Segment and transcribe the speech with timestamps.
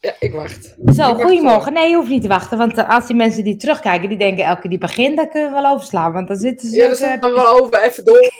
[0.00, 0.64] Ja, ik wacht.
[0.64, 1.72] Zo, Ik wacht goedemorgen.
[1.72, 2.58] Nee, je hoeft niet te wachten.
[2.58, 5.60] Want eh, als die mensen die terugkijken, die denken elke die begint, dan kunnen we
[5.60, 6.12] wel overslaan.
[6.12, 6.76] Want dan zitten ze...
[6.76, 7.82] Ja, ook, dat eh, dan wel over.
[7.82, 8.20] Even door.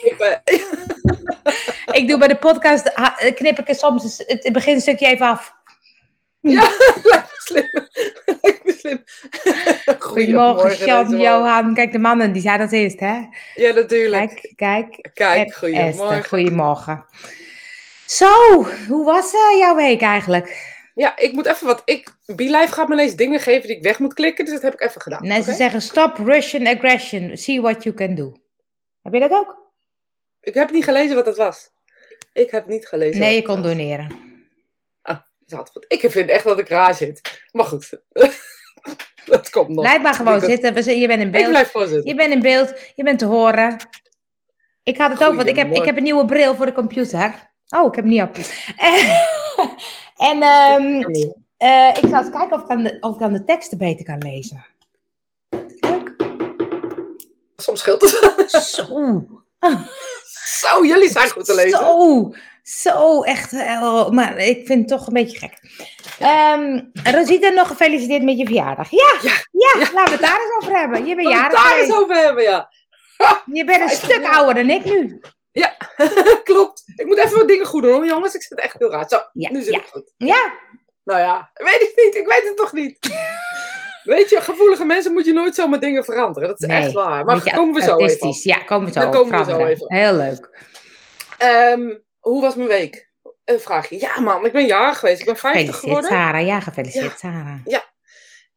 [1.99, 5.53] ik doe bij de podcast, eh, knip ik er soms het beginstukje even af.
[6.41, 6.69] Ja,
[7.03, 7.69] lijkt me slim.
[8.41, 9.03] Lijkt me slim.
[9.99, 11.19] Goedemorgen, man.
[11.19, 11.73] Johan.
[11.73, 13.19] Kijk, de mannen, die zijn dat eerst, hè?
[13.55, 14.29] Ja, natuurlijk.
[14.29, 15.09] Kijk, kijk.
[15.13, 16.07] Kijk, En goedemorgen.
[16.07, 17.05] Esther, goedemorgen.
[18.05, 20.70] Zo, hoe was eh, jouw week eigenlijk?
[20.93, 21.81] Ja, ik moet even wat.
[21.85, 24.73] Ik, BeLive gaat me ineens dingen geven die ik weg moet klikken, dus dat heb
[24.73, 25.27] ik even gedaan.
[25.27, 27.37] Nee, ze zeggen stop Russian aggression.
[27.37, 28.31] See what you can do.
[29.01, 29.59] Heb je dat ook?
[30.41, 31.69] Ik heb niet gelezen wat het was.
[32.33, 33.19] Ik heb niet gelezen.
[33.19, 33.65] Nee, je kon was.
[33.65, 34.11] doneren.
[35.01, 35.85] Ah, dat.
[35.87, 37.41] Ik vind echt dat ik raar zit.
[37.51, 37.89] Maar goed.
[39.25, 39.83] dat komt nog.
[39.83, 40.73] Blijf maar gewoon Ik- zitten.
[40.73, 41.49] We zijn- Je bent in Ik beeld.
[41.49, 42.07] blijf gewoon zitten.
[42.09, 42.73] Je bent in beeld.
[42.95, 43.77] Je bent te horen.
[44.83, 47.49] Ik had het ook, want ik heb, ik heb een nieuwe bril voor de computer.
[47.69, 48.35] Oh, ik heb hem niet op.
[50.31, 51.01] en ehm,
[51.57, 54.05] eh, ik zal eens kijken of ik, aan de, of ik aan de teksten beter
[54.05, 54.65] kan lezen.
[55.79, 56.15] Kijk.
[57.55, 58.51] Soms scheelt het.
[58.51, 58.85] Zo.
[60.61, 61.79] Zo, jullie zijn goed te lezen.
[61.79, 62.33] Zo.
[62.63, 63.53] Zo, echt.
[63.53, 65.59] eh, maar ik vind het toch een beetje gek.
[66.19, 68.89] Ehm Rosita, nog gefeliciteerd met je verjaardag.
[68.91, 69.91] Ja, Ja, ja, ja.
[69.93, 71.05] laten we het daar eens over hebben.
[71.05, 72.69] Je bent Laten we het jarig daar eens over hebben, ja.
[73.53, 75.19] Je bent een stuk ouder dan ik nu.
[76.43, 76.83] Klopt.
[76.95, 78.35] Ik moet even wat dingen goed doen, hoor, jongens.
[78.35, 79.05] Ik zit echt heel raar.
[79.07, 79.79] Zo, Ja, nu zit ja.
[79.79, 80.13] ik goed.
[80.17, 80.53] Ja,
[81.03, 82.15] Nou ja, weet ik niet.
[82.15, 82.97] Ik weet het toch niet.
[84.03, 86.49] Weet je, gevoelige mensen moet je nooit zomaar dingen veranderen.
[86.49, 87.25] Dat is Nee, echt waar.
[87.25, 88.35] Maar komen we zo even.
[88.43, 89.11] Ja, komen we zo op.
[89.13, 89.93] komen we zo even.
[89.95, 90.49] Heel leuk.
[91.37, 93.09] Ehm, hoe was mijn week?
[93.45, 93.99] Een vraagje.
[93.99, 95.19] Ja man, ik ben jarig geweest.
[95.19, 96.09] Ik ben 50 Gefeliciteerd, geworden.
[96.19, 96.45] Sarah.
[96.45, 97.65] Ja, gefeliciteerd, Sarah.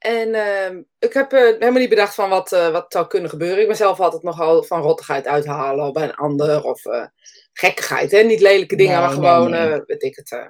[0.04, 3.60] En ehm, ik heb eh, helemaal niet bedacht van wat, eh, wat zou kunnen gebeuren.
[3.60, 6.62] Ik ben zelf altijd nogal van rottigheid uithalen bij een ander.
[6.64, 7.04] Of eh,
[7.52, 8.18] gekkigheid, hè.
[8.22, 9.82] Niet lelijke dingen, Nee, maar gewoon, nee.
[9.86, 10.32] weet ik het.
[10.32, 10.46] eh.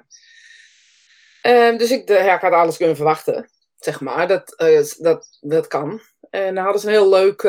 [1.41, 4.27] Ehm, dus ik, ja, ik had alles kunnen verwachten, zeg maar.
[4.27, 4.55] Dat,
[4.97, 6.01] dat, dat kan.
[6.29, 7.41] En dan hadden ze een heel leuk...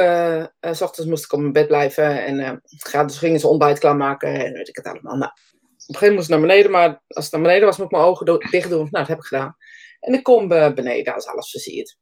[0.74, 2.24] s ochtends moest ik op mijn bed blijven.
[2.24, 4.44] En eh, ga- dus gingen ze ontbijt klaarmaken.
[4.44, 5.16] En weet ik het allemaal.
[5.16, 6.70] Nou, op een gegeven moment moest ik naar beneden.
[6.70, 8.78] Maar als het naar beneden was, moet ik mijn ogen dicht doen.
[8.78, 9.56] Nou, dat heb ik gedaan.
[10.00, 11.96] En ik kom eh, beneden als alles versierd.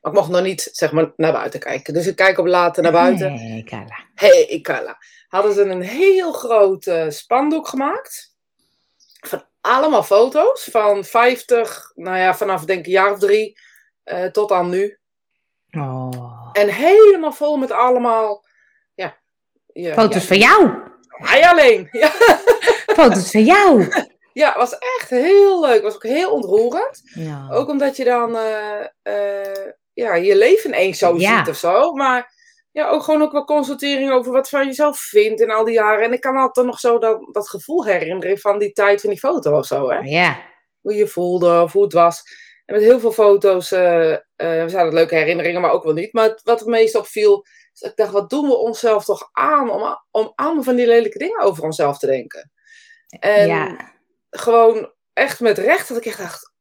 [0.00, 1.94] Maar ik mocht nog niet, zeg maar, naar buiten kijken.
[1.94, 3.34] Dus ik kijk op later naar buiten.
[3.34, 4.04] Nee, Carla.
[4.14, 4.98] Hey, Carla.
[5.28, 8.34] Hadden ze een heel groot spandoek gemaakt.
[9.20, 10.68] Van allemaal foto's.
[10.70, 13.58] Van 50, nou ja, vanaf denk ik een jaar of drie.
[14.04, 14.98] eh, tot aan nu.
[15.70, 16.48] Oh.
[16.52, 18.44] En helemaal vol met allemaal.
[18.94, 19.16] Ja.
[19.72, 20.26] ja Foto's ja.
[20.28, 20.70] van jou.
[21.08, 21.88] Hij alleen.
[22.00, 22.10] Ja,
[22.86, 23.92] Foto's van jou.
[24.34, 25.72] Ja, was echt heel leuk.
[25.74, 27.00] Het was ook heel ontroerend.
[27.14, 27.48] Ja.
[27.50, 31.38] Ook omdat je dan eh, eh, ja, je leven ineens zo Ja.
[31.38, 31.92] ziet of zo.
[31.92, 32.32] Maar
[32.70, 36.04] ja, ook gewoon ook wel constatering over wat van jezelf vindt in al die jaren.
[36.04, 39.18] En ik kan altijd nog zo dat, dat gevoel herinneren van die tijd van die
[39.18, 39.90] foto of zo.
[39.90, 39.98] Hè?
[39.98, 40.40] Ja.
[40.80, 42.22] Hoe je voelde of hoe het was.
[42.64, 44.18] En met heel veel foto's eh eh,
[44.68, 46.12] zijn het leuke herinneringen, maar ook wel niet.
[46.12, 49.28] Maar het- wat het meest opviel, is dat ik dacht, wat doen we onszelf toch
[49.32, 52.50] aan om, om allemaal van die lelijke dingen over onszelf te denken.
[53.18, 53.92] En ja.
[54.38, 56.52] Gewoon echt met recht dat ik echt dacht,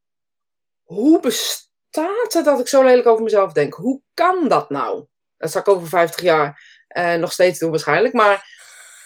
[0.84, 3.74] hoe bestaat het dat ik zo lelijk over mezelf denk?
[3.74, 5.06] Hoe kan dat nou?
[5.38, 8.52] Dat zal ik over 50 jaar eh, nog steeds doen waarschijnlijk, maar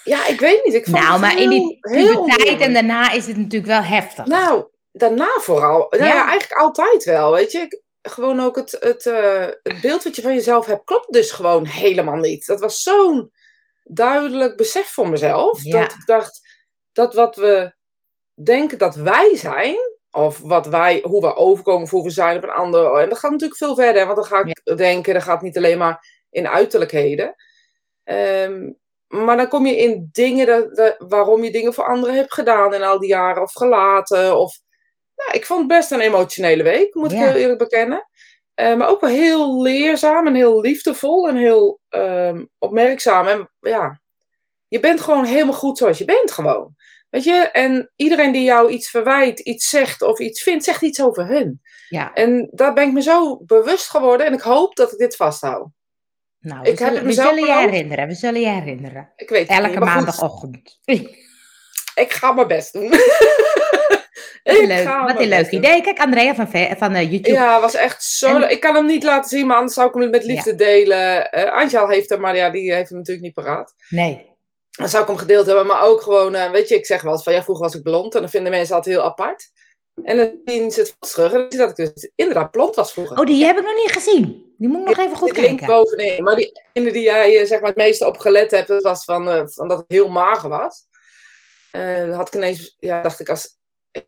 [0.04, 0.74] ja, ik weet niet.
[0.74, 3.72] Ik vond Nou, het maar in die heel- heel puberteit en daarna is het natuurlijk
[3.72, 4.26] wel heftig.
[4.26, 5.88] Nou, daarna vooral.
[5.90, 6.10] Nou Ja.
[6.14, 7.60] ja, eigenlijk altijd wel, weet je.
[7.60, 11.32] Ik- gewoon ook het, het, eh, het beeld wat je van jezelf hebt, klopt dus
[11.32, 12.46] gewoon helemaal niet.
[12.46, 13.32] Dat was zo'n
[13.84, 15.64] duidelijk besef voor mezelf.
[15.64, 15.80] Ja.
[15.82, 16.40] Dat ik dacht,
[16.92, 17.76] dat wat we
[18.44, 19.75] denken dat wij zijn,
[20.12, 22.94] of wat wij, hoe we overkomen voor we zijn op een ander.
[22.96, 25.78] En dat gaat natuurlijk veel verder, want dan ga ik denken, dat gaat niet alleen
[25.78, 27.36] maar in uiterlijkheden.
[28.03, 28.72] Ehm,
[29.08, 32.74] maar dan kom je in dingen dat, dat- waarom je dingen voor anderen hebt gedaan
[32.74, 34.38] in al die jaren, of gelaten.
[34.38, 34.59] Of,
[35.16, 38.08] nou, ik vond het best een emotionele week, moet ik heel eerlijk bekennen.
[38.54, 43.28] Eh, maar ook wel heel leerzaam en heel liefdevol en heel ehm, opmerkzaam.
[43.28, 44.02] En ja,
[44.68, 46.75] je bent gewoon helemaal goed zoals je bent gewoon.
[47.18, 51.02] Weet je, en iedereen die jou iets verwijt, iets zegt of iets vindt, zegt iets
[51.02, 51.62] over hun.
[51.90, 52.14] Ja.
[52.14, 55.68] En daar ben ik me zo bewust geworden en ik hoop dat ik dit vasthoud.
[56.40, 58.08] Nou, we zullen, we zullen je herinneren.
[58.08, 59.12] We zullen je herinneren.
[59.16, 60.80] Ik weet Elke niet, maandagochtend.
[62.04, 62.90] ik ga mijn best doen.
[64.44, 65.81] Wat een leuk, wat een idee.
[65.81, 66.48] Kijk, Andrea van,
[66.78, 67.31] van eh, YouTube.
[67.31, 68.28] Ja, was echt zo.
[68.28, 68.50] En- leuk.
[68.50, 71.30] Ik kan hem niet laten zien, maar anders zou ik hem met liefde delen.
[71.52, 73.74] Angel heeft hem, maar ja, die heeft hem natuurlijk niet paraat.
[73.90, 74.26] Nee.
[74.77, 77.12] Dan zou ik hem gedeeld hebben, maar ook gewoon, eh, weet je, ik zeg wel
[77.13, 79.51] eens van ja, vroeger was ik blond en dan vinden mensen altijd heel apart.
[80.03, 83.18] En dan zien ze het terug en dat ik dus inderdaad blond was vroeger.
[83.19, 84.53] Oh, die heb ik nog niet gezien.
[84.57, 85.68] Die moet ik nog even goed Die kijken.
[85.68, 86.24] bovenin.
[86.24, 89.03] Maar die ene die jij eh, zeg maar, het meeste op gelet hebt, dat was
[89.03, 90.85] van, eh, van dat het heel mager was.
[91.71, 93.57] Dan had ik ineens, ja, dacht ik, als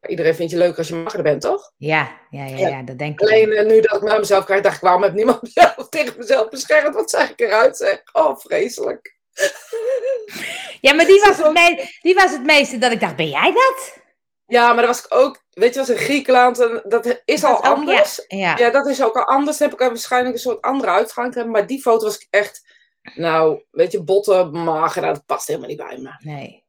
[0.07, 1.71] iedereen vindt je leuk als je mager bent, toch?
[1.77, 3.27] Ja, ja, ja, ja, dat denk ik.
[3.27, 6.13] Alleen uh, nu dat ik naar mezelf krijg, dacht ik, waarom heb niemand mezelf tegen
[6.17, 6.95] mezelf beschermd?
[6.95, 8.01] Wat zeg ik eruit, zeg?
[8.11, 9.18] Oh, vreselijk.
[10.81, 13.97] Ja, maar die was, het die was het meeste dat ik dacht, ben jij dat?
[14.45, 17.53] Ja, maar dat was ik ook, weet je, was in Griekenland, en dat is al
[17.61, 18.25] Dat anders.
[18.27, 18.57] Ja.
[18.57, 19.57] Ja, dat is ook al anders.
[19.57, 21.45] Dan heb ik waarschijnlijk een soort andere uitgang.
[21.45, 22.67] Maar die foto was ik echt,
[23.15, 26.11] nou, weet je, botten, mager, nou, dat past helemaal niet bij me.
[26.19, 26.65] Nee.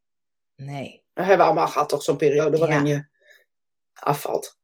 [0.56, 1.02] Nee.
[1.14, 2.94] Dat hebben we allemaal gehad, toch, zo'n periode waarin Ja.
[2.94, 3.06] je
[3.92, 4.58] afvalt.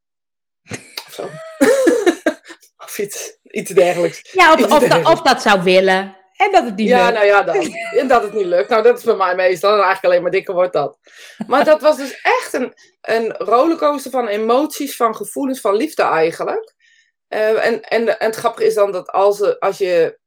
[1.06, 1.29] Of zo.
[2.85, 4.32] of iets, iets dergelijks.
[4.32, 5.11] Ja, of, Iets of, dat, dergelijks.
[5.11, 6.17] of dat zou willen.
[6.36, 7.14] En dat het niet Ja, lukt.
[7.14, 7.74] nou ja, dan.
[8.00, 8.68] En dat het niet lukt.
[8.68, 9.70] Nou, dat is bij mij meestal.
[9.70, 10.98] En eigenlijk alleen maar dikker wordt dat.
[11.46, 16.74] Maar dat was dus echt een, een rollercoaster van emoties, van gevoelens, van liefde eigenlijk.
[17.28, 20.18] Eh, en, en, en het grappige is dan dat als, als je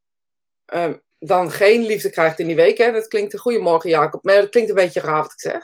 [0.65, 0.89] eh,
[1.19, 4.49] dan geen liefde krijgt in die week, hè, dat klinkt een goedemorgen Jacob, maar dat
[4.49, 5.63] klinkt een beetje raar wat ik zeg.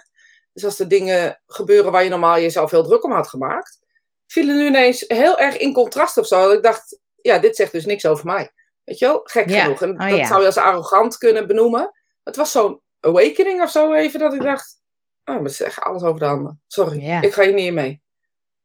[0.54, 3.80] Dus als er dingen gebeuren waar je normaal jezelf heel druk om had gemaakt,
[4.28, 6.42] vielen nu ineens heel erg in contrast of zo.
[6.42, 8.52] Dat ik dacht, ja, dit zegt dus niks over mij.
[8.86, 9.22] Weet je wel?
[9.24, 9.64] Gek Ja.
[9.64, 9.82] genoeg.
[9.82, 10.26] En Oh, dat ja.
[10.26, 11.92] zou je als arrogant kunnen benoemen.
[12.24, 14.82] Het was zo'n awakening of zo even, dat ik dacht,
[15.26, 16.62] oh, maar ze zeggen alles over de handen.
[16.68, 17.22] Sorry, Ja.
[17.22, 18.02] ik ga hier niet mee.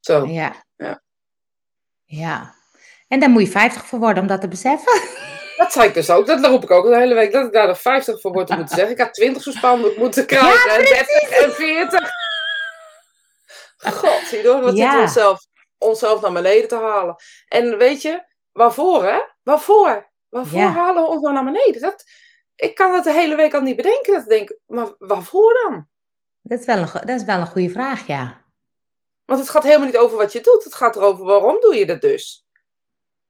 [0.01, 0.25] Zo.
[0.27, 0.65] Ja.
[0.77, 1.03] Ja.
[2.05, 2.55] Ja.
[3.09, 5.01] En daar moet je 50 voor worden om dat te beseffen.
[5.57, 6.27] Dat zei ik dus ook.
[6.27, 7.33] Dat roep ik ook de hele week.
[7.33, 8.95] Dat ik daar nog 50 voor word te moeten zeggen.
[8.95, 10.71] Ik had 20 zo spannend moeten krijgen.
[10.71, 12.11] en 30 en 40.
[13.79, 14.61] God, zie je door.
[14.61, 14.83] Wat Ja.
[14.83, 15.47] zitten we onszelf,
[15.79, 17.17] onszelf naar beneden te halen.
[17.49, 19.19] En weet je, waarvoor hè?
[19.43, 20.10] Waarvoor?
[20.31, 20.73] Waarvoor Ja.
[20.73, 21.81] halen we ons nou naar beneden?
[21.81, 22.05] Dat,
[22.57, 24.13] ik kan het de hele week al niet bedenken.
[24.13, 25.89] Dat ik denk, maar waarvoor dan?
[26.43, 28.45] Dat is wel een, dat is wel een goede vraag, ja.
[29.25, 30.65] Want het gaat helemaal niet over wat je doet.
[30.65, 32.45] Het gaat erover waarom doe je dat dus?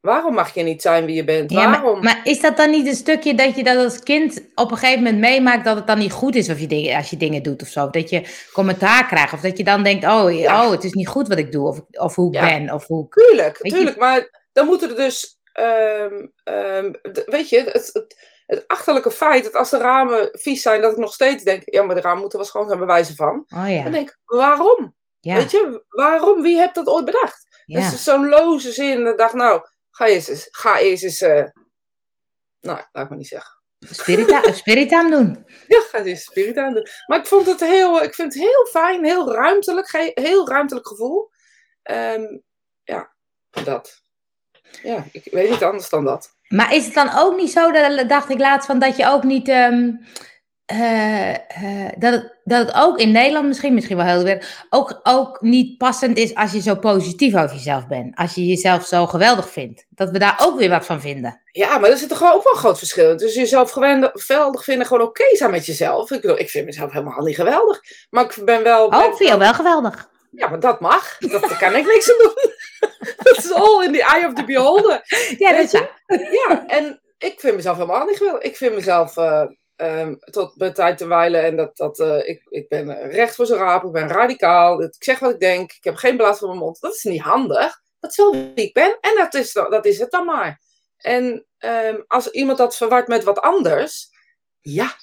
[0.01, 1.51] Waarom mag je niet zijn wie je bent?
[1.51, 1.93] ja Waarom?
[1.93, 4.77] maar, maar is dat dan niet een stukje dat je dat als kind op een
[4.77, 7.43] gegeven moment meemaakt dat het dan niet goed is of je dingen, als je dingen
[7.43, 7.91] doet of zo?
[7.91, 10.65] Dat je commentaar krijgt of dat je dan denkt, oh, Ja.
[10.65, 12.47] oh het is niet goed wat ik doe of, of hoe ik Ja.
[12.59, 13.13] ben of hoe ik...
[13.13, 13.97] Tuurlijk, Weet je- tuurlijk.
[13.99, 15.39] Maar dan moeten er dus.
[15.53, 16.93] Ehm, ehm,
[17.27, 20.99] weet je, het, het, het achterlijke feit dat als de ramen vies zijn, dat ik
[20.99, 23.45] nog steeds denk: ja, maar de ramen moeten wel schoon zijn, bewijzen van.
[23.49, 24.95] Oh Dan ja, denk ik: waarom?
[25.21, 26.43] ja, Weet je, waarom?
[26.43, 27.65] Wie heeft dat ooit bedacht?
[27.67, 27.93] Dat ja.
[27.93, 29.07] is zo'n loze zin.
[29.07, 30.49] Ik dacht: nou, ga eens eens.
[30.51, 31.45] Ga eens eens eh,
[32.61, 33.59] nou, laat ik maar niet zeggen.
[33.79, 35.45] Spirita, spirit aan doen.
[35.69, 36.87] Ja, ga eens spirit aan doen.
[37.07, 41.31] Maar ik vond het heel, ik vind het heel fijn, heel ruimtelijk, heel ruimtelijk gevoel.
[41.83, 42.39] Ehm,
[42.83, 43.15] ja,
[43.65, 44.03] dat.
[44.83, 46.31] Ja, ik weet niet anders dan dat.
[46.49, 49.23] Maar is het dan ook niet zo, dat, dacht ik laatst, van dat je ook
[49.23, 49.49] niet.
[49.49, 49.91] ehm,
[50.71, 55.01] eh, eh, dat, het, dat het ook in Nederland misschien, misschien wel heel weer, ook,
[55.03, 58.17] ook niet passend is als je zo positief over jezelf bent.
[58.17, 59.87] Als je jezelf zo geweldig vindt.
[59.89, 61.41] Dat we daar ook weer wat van vinden.
[61.53, 63.17] Ja, maar er zit toch gewoon ook wel een groot verschil in.
[63.17, 66.11] Dus jezelf geweldig vinden, gewoon oké zijn met jezelf.
[66.11, 67.81] Ik bedoel, ik vind mezelf helemaal niet geweldig.
[68.11, 68.87] Maar ik ben wel...
[68.87, 70.09] Oh, ik vind wel geweldig.
[70.31, 71.19] Ja, maar dat mag.
[71.19, 72.53] Dat, daar kan ik niks aan doen.
[73.17, 75.03] Dat is all in the eye of the beholder.
[75.39, 75.91] Ja, dat je?
[76.47, 78.43] Ja, en ik vind mezelf helemaal niet geweldig.
[78.43, 79.47] Ik vind mezelf eh,
[79.77, 81.43] ehm, tot bij tijd te wijlen.
[81.43, 83.85] En dat, dat, eh, ik, ik ben recht voor zijn raap.
[83.85, 84.83] Ik ben radicaal.
[84.83, 85.73] Ik zeg wat ik denk.
[85.73, 86.81] Ik heb geen blaad voor mijn mond.
[86.81, 87.81] Dat is niet handig.
[88.01, 88.99] Dat is wel wie ik ben.
[89.01, 90.61] En dat is, dat is het dan maar.
[90.97, 94.09] En ehm, als iemand dat verwart met wat anders.
[94.61, 94.95] Ja.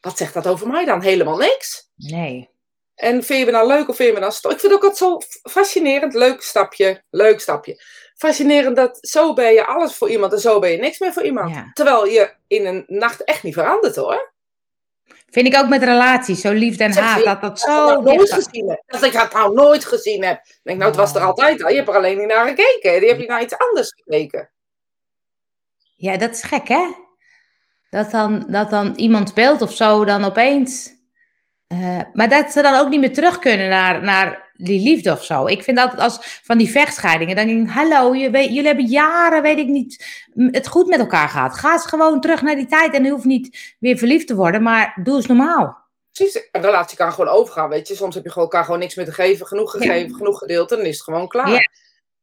[0.00, 1.02] Wat zegt dat over mij dan?
[1.02, 1.90] Helemaal niks.
[1.94, 2.50] Nee.
[2.98, 4.50] En vind je me nou leuk of vind je me nou stom?
[4.50, 6.14] Ik vind ook altijd zo fascinerend.
[6.14, 7.82] Leuk stapje, leuk stapje.
[8.16, 11.22] Fascinerend dat zo ben je alles voor iemand en zo ben je niks meer voor
[11.24, 11.54] iemand.
[11.54, 11.70] Ja.
[11.72, 14.32] Terwijl je in een nacht echt niet verandert hoor.
[15.30, 17.86] Vind ik ook met relaties, zo liefde en haat, je, dat dat Dat ik zo
[17.86, 18.82] dat nooit dicht- gezien heb.
[18.86, 20.38] Dat ik dat nou nooit gezien heb.
[20.46, 21.26] Ik denk, nou, het was er Oh.
[21.26, 21.68] altijd al.
[21.70, 23.00] Je hebt er alleen niet naar gekeken.
[23.00, 24.50] Die heb je naar iets anders gekeken.
[25.96, 26.86] Ja, dat is gek, hè?
[27.90, 30.96] Dat dan, dat dan iemand speelt of zo, dan opeens.
[31.68, 35.24] Eh, maar dat ze dan ook niet meer terug kunnen naar, naar die liefde of
[35.24, 35.46] zo.
[35.46, 38.86] Ik vind altijd als van die vechtscheidingen, dan denk ik, hallo, je weet, jullie hebben
[38.86, 41.58] jaren, weet ik niet, het goed met elkaar gehad.
[41.58, 44.62] Ga eens gewoon terug naar die tijd en je hoeft niet weer verliefd te worden,
[44.62, 45.86] maar doe eens normaal.
[46.12, 47.94] Precies, een relatie kan gewoon overgaan, weet je.
[47.94, 49.46] Soms heb je gewoon elkaar gewoon niks meer te geven.
[49.46, 51.50] Genoeg gegeven, genoeg gedeeld en dan is het gewoon klaar.
[51.50, 51.68] Ja.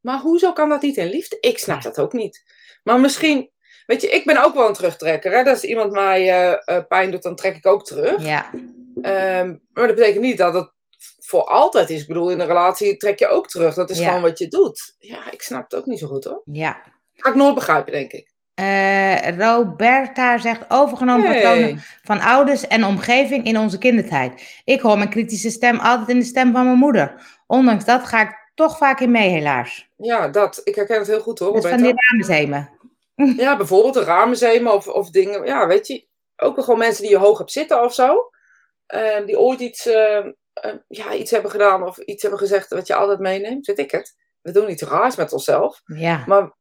[0.02, 1.38] Maar hoezo kan dat niet in liefde?
[1.40, 2.44] Ik snap dat ook niet.
[2.84, 3.50] Maar misschien,
[3.86, 5.32] weet je, ik ben ook wel een terugtrekker.
[5.32, 5.50] Hè?
[5.50, 8.24] Als iemand mij eh, eh, pijn doet, dan trek ik ook terug.
[8.24, 8.50] Ja,
[9.02, 10.72] Ehm, maar dat betekent niet dat het
[11.20, 12.02] voor altijd is.
[12.02, 13.76] Ik bedoel, in een relatie trek je ook terug.
[13.76, 14.06] Dat is Ja.
[14.08, 14.96] gewoon wat je doet.
[15.00, 16.42] Ja, ik snap het ook niet zo goed hoor.
[16.46, 16.82] ja.
[17.18, 18.34] Ga ik nooit begrijpen, denk ik.
[18.54, 24.62] Eh, Roberta zegt overgenomen patronen van ouders en omgeving in onze kindertijd.
[24.64, 27.26] Ik hoor mijn kritische stem altijd in de stem van mijn moeder.
[27.48, 29.88] Ondanks dat ga ik toch vaak in mee, helaas.
[29.98, 30.62] Ja, dat.
[30.64, 32.70] Ik herken het heel goed hoor, is van die ramenzemen.
[33.38, 35.46] Ja, bijvoorbeeld de ramenzemen of, of dingen.
[35.46, 36.06] Ja, weet je,
[36.38, 38.30] ook wel gewoon mensen die je hoog hebt zitten of zo.
[38.86, 40.18] Eh, die ooit iets eh,
[40.54, 43.92] eh, ja, iets hebben gedaan of iets hebben gezegd wat je altijd meeneemt, weet ik
[43.92, 44.16] het.
[44.42, 45.82] We doen iets raars met onszelf.
[45.86, 46.24] Ja.
[46.26, 46.56] Maar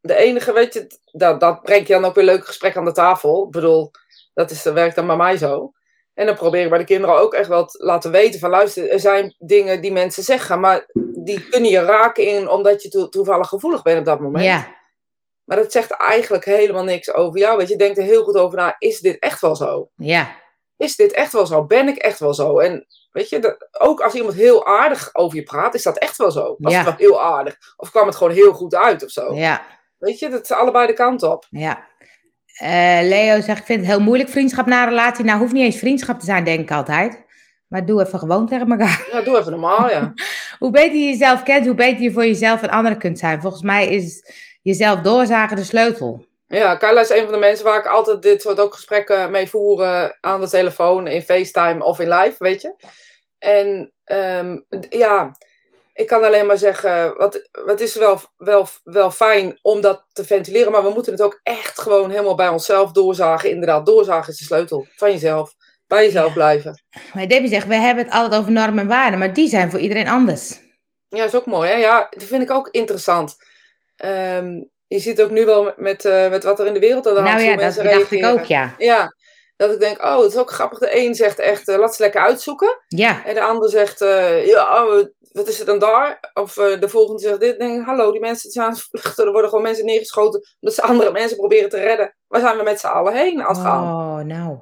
[0.00, 2.92] de enige, weet je, dat, dat brengt je dan ook weer leuk gesprek aan de
[2.92, 3.44] tafel.
[3.44, 3.90] Ik bedoel,
[4.34, 5.72] dat, is, dat werkt dan bij mij zo.
[6.14, 8.90] En dan probeer ik bij de kinderen ook echt wel te laten weten van luister,
[8.90, 13.08] er zijn dingen die mensen zeggen, maar die kunnen je raken in omdat je to
[13.08, 14.44] toevallig gevoelig bent op dat moment.
[14.44, 14.74] Ja.
[15.44, 17.56] Maar dat zegt eigenlijk helemaal niks over jou.
[17.56, 19.90] Weet je, je denkt er heel goed over na, is dit echt wel zo?
[19.96, 20.44] Ja.
[20.76, 21.64] Is dit echt wel zo?
[21.64, 22.58] Ben ik echt wel zo?
[22.58, 26.16] En weet je, dat, ook als iemand heel aardig over je praat, is dat echt
[26.16, 26.54] wel zo.
[26.58, 26.78] Was Ja.
[26.78, 27.56] het wel heel aardig?
[27.76, 29.34] Of kwam het gewoon heel goed uit of zo?
[29.34, 29.62] Ja.
[29.98, 31.46] Weet je, dat is allebei de kant op.
[31.50, 31.84] Ja.
[32.56, 35.24] Eh, Leo zegt, ik vind het heel moeilijk vriendschap na relatie.
[35.24, 37.24] Nou, hoeft niet eens vriendschap te zijn, denk ik altijd.
[37.68, 39.08] Maar doe even gewoon tegen elkaar.
[39.12, 40.12] Ja, doe even normaal, ja.
[40.58, 43.40] Hoe beter je jezelf kent, hoe beter je voor jezelf en anderen kunt zijn.
[43.40, 46.24] Volgens mij is jezelf doorzagen de sleutel.
[46.48, 49.48] Ja, Carla is een van de mensen waar ik altijd dit soort ook gesprekken mee
[49.48, 52.74] voer aan de telefoon, in FaceTime of in live, weet je.
[53.38, 55.36] En ehm, ja,
[55.92, 60.24] ik kan alleen maar zeggen, wat, wat is wel, wel, wel fijn om dat te
[60.24, 63.50] ventileren, maar we moeten het ook echt gewoon helemaal bij onszelf doorzagen.
[63.50, 65.54] Inderdaad, doorzagen is de sleutel van jezelf.
[65.86, 66.32] Bij jezelf Ja.
[66.32, 66.82] blijven.
[67.14, 69.80] Maar Debbie zegt, we hebben het altijd over normen en waarden, maar die zijn voor
[69.80, 70.60] iedereen anders.
[71.08, 71.76] Ja, is ook mooi, hè?
[71.76, 73.36] Ja, dat vind ik ook interessant.
[73.96, 77.14] Ehm, je ziet ook nu wel met, eh, met wat er in de wereld aan
[77.14, 78.74] de hand nou ja, dat dacht ik ook, ja.
[78.78, 79.14] Ja,
[79.56, 80.78] dat ik denk, oh, het is ook grappig.
[80.78, 82.78] De een zegt echt, eh, laat ze lekker uitzoeken.
[82.88, 86.30] Ja, En de ander zegt, eh, ja, oh, wat is er dan daar?
[86.34, 87.58] Of de volgende zegt dit.
[87.58, 89.24] Denk ik, hallo, die mensen zijn aan het vluchten.
[89.24, 92.16] Er worden gewoon mensen neergeschoten omdat ze andere mensen proberen te redden.
[92.26, 94.58] Waar zijn we met z'n allen heen aan het oh, nou.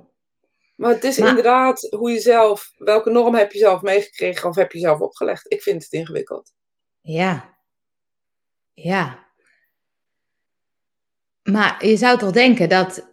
[0.76, 4.56] Maar het is Maar- inderdaad hoe je zelf, welke norm heb je zelf meegekregen of
[4.56, 5.52] heb je zelf opgelegd?
[5.52, 6.52] Ik vind het ingewikkeld.
[7.00, 7.56] Ja.
[8.74, 9.23] Ja.
[11.50, 13.08] Maar je zou toch denken dat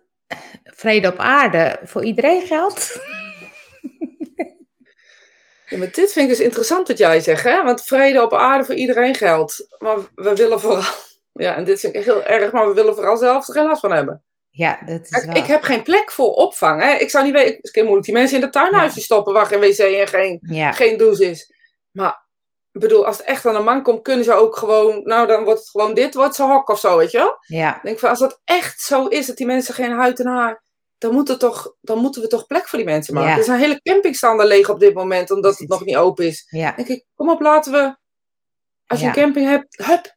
[0.64, 3.00] vrede op aarde voor iedereen geldt?
[5.72, 7.64] Ja, maar dit vind ik dus interessant wat jij zegt, hè?
[7.64, 9.68] Want vrede op aarde voor iedereen geldt.
[9.78, 10.94] Maar we willen vooral,
[11.34, 13.82] ja, en dit vind ik heel erg, maar we willen vooral zelf er geen last
[13.82, 14.24] van hebben.
[14.50, 15.36] Ja, dat is wel...
[15.36, 16.94] ik heb geen plek voor opvang, hè?
[16.94, 19.46] Ik zou niet weten, het is heel moeilijk die mensen in het tuinhuisje stoppen waar
[19.46, 21.54] geen wc en geen, Ja, geen douche is.
[21.92, 22.26] Maar,
[22.72, 25.44] ik bedoel, als het echt aan een man komt, kunnen ze ook gewoon, nou, dan
[25.44, 27.36] wordt het gewoon dit, wordt ze hok of zo, weet je wel?
[27.48, 30.28] ja, Ik denk van, als dat echt zo is, dat die mensen geen huid en
[30.28, 30.64] haar,
[30.98, 33.30] dan, moet toch, dan moeten we toch plek voor die mensen maken.
[33.32, 33.38] Ja.
[33.38, 36.26] Er zijn hele campings staan er leeg op dit moment, omdat het nog niet open
[36.26, 36.46] is.
[36.50, 36.66] ja.
[36.66, 37.96] Dan denk ik, kom op, laten we,
[38.88, 39.12] als je Ja.
[39.16, 40.16] een camping hebt, hup,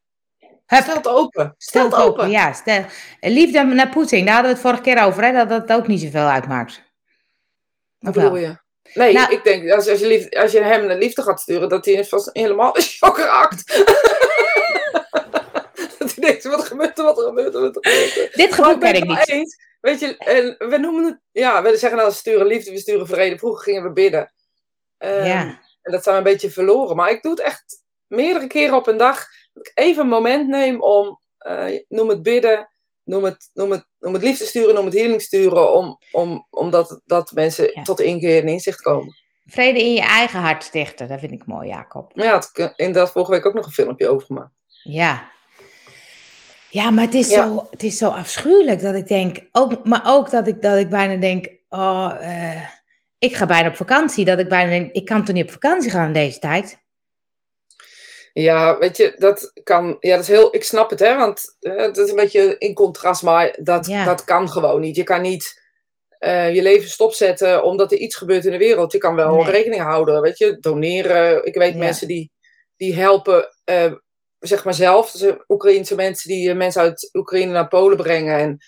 [0.66, 1.54] Hup, stel het open.
[1.58, 2.06] stel het open.
[2.10, 2.30] open.
[2.30, 2.84] Ja, stel.
[3.20, 6.00] Liefde naar Poetin, daar hadden we het vorige keer over, hè, dat dat ook niet
[6.00, 6.82] zoveel uitmaakt.
[7.98, 8.62] Wat bedoel je?
[8.94, 11.68] Nee, Nou- ik denk, als, als, je lief, als je hem een liefde gaat sturen,
[11.68, 13.66] dat hij vast helemaal in shock raakt.
[15.98, 18.30] dat hij denkt, wat gebeurt er, wat er gebeurt er, wat er gebeurt er.
[18.36, 19.28] Dit gevoel ken ik niet.
[19.28, 19.56] eens.
[19.80, 23.06] Weet je, en we noemen het, ja, we zeggen nou, we sturen liefde, we sturen
[23.06, 23.38] vrede.
[23.38, 24.32] Vroeger gingen we bidden.
[24.98, 26.96] Ehm, Ja, En dat zijn we een beetje verloren.
[26.96, 29.26] Maar ik doe het echt meerdere keren op een dag.
[29.52, 32.68] Dat ik even een moment neem om, eh, noem het bidden,
[33.04, 35.72] noem het, noem, het, noem het liefde sturen, noem het healing sturen.
[35.74, 37.82] Om, om, omdat dat mensen Ja.
[37.82, 39.14] tot inkeer en inzicht komen.
[39.46, 42.14] vrede in je eigen hart stichten, dat vind ik mooi, Jacob.
[42.16, 44.52] Maar ja, ik inderdaad vorige week ook nog een filmpje over gemaakt.
[44.82, 45.32] Ja.
[46.70, 47.46] Ja, maar het is, Ja.
[47.46, 50.88] Zo, het is zo afschuwelijk dat ik denk, ook, maar ook dat ik, dat ik
[50.88, 52.62] bijna denk, oh, eh,
[53.18, 54.24] ik ga bijna op vakantie.
[54.24, 56.83] Dat ik bijna denk, ik kan toch niet op vakantie gaan in deze tijd?
[58.34, 59.96] Ja, weet je, dat kan.
[60.00, 60.54] Ja, dat is heel.
[60.54, 64.04] Ik snap het, hè, want eh, het is een beetje in contrast, maar dat, Ja.
[64.04, 64.96] dat kan gewoon niet.
[64.96, 65.62] Je kan niet
[66.18, 68.92] eh, je leven stopzetten omdat er iets gebeurt in de wereld.
[68.92, 69.50] Je kan wel Nee.
[69.50, 71.44] rekening houden, weet je, doneren.
[71.46, 71.78] Ik weet Ja.
[71.78, 72.32] mensen die,
[72.76, 73.92] die helpen, eh,
[74.38, 78.58] zeg maar zelf, dus Oekraïense mensen die mensen uit Oekraïne naar Polen brengen.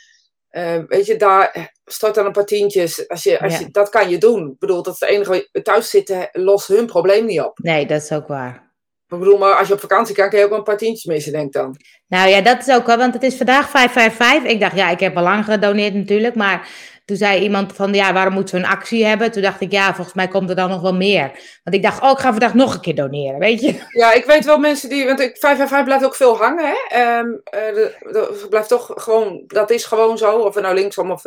[0.48, 3.08] En weet je, daar stort dan een paar tientjes.
[3.08, 3.58] Als je, als Ja.
[3.58, 4.50] je, dat kan je doen.
[4.50, 5.48] Ik bedoel, dat is het enige.
[5.62, 7.58] Thuis zitten lost hun probleem niet op.
[7.58, 8.65] Nee, dat is ook waar.
[9.08, 11.04] Ik bedoel, maar als je op vakantie kan, kun je ook wel een paar tientjes
[11.04, 11.76] missen, denk ik dan.
[12.08, 14.50] Nou ja, dat is ook wel, want het is vandaag 555.
[14.52, 16.68] Ik dacht, ja, ik heb al lang gedoneerd natuurlijk, maar
[17.04, 19.30] toen zei iemand van, ja, waarom moeten we een actie hebben?
[19.32, 21.30] Toen dacht ik, ja, volgens mij komt er dan nog wel meer.
[21.64, 23.74] Want ik dacht, oh, ik ga vandaag nog een keer doneren, weet je?
[23.90, 25.04] Ja, ik weet wel mensen die.
[25.06, 26.96] Want ik, 555 blijft ook veel hangen, hè?
[26.96, 29.44] Ehm, eh, blijft toch gewoon.
[29.46, 30.36] Dat is gewoon zo.
[30.38, 31.22] Of we nou linksom of.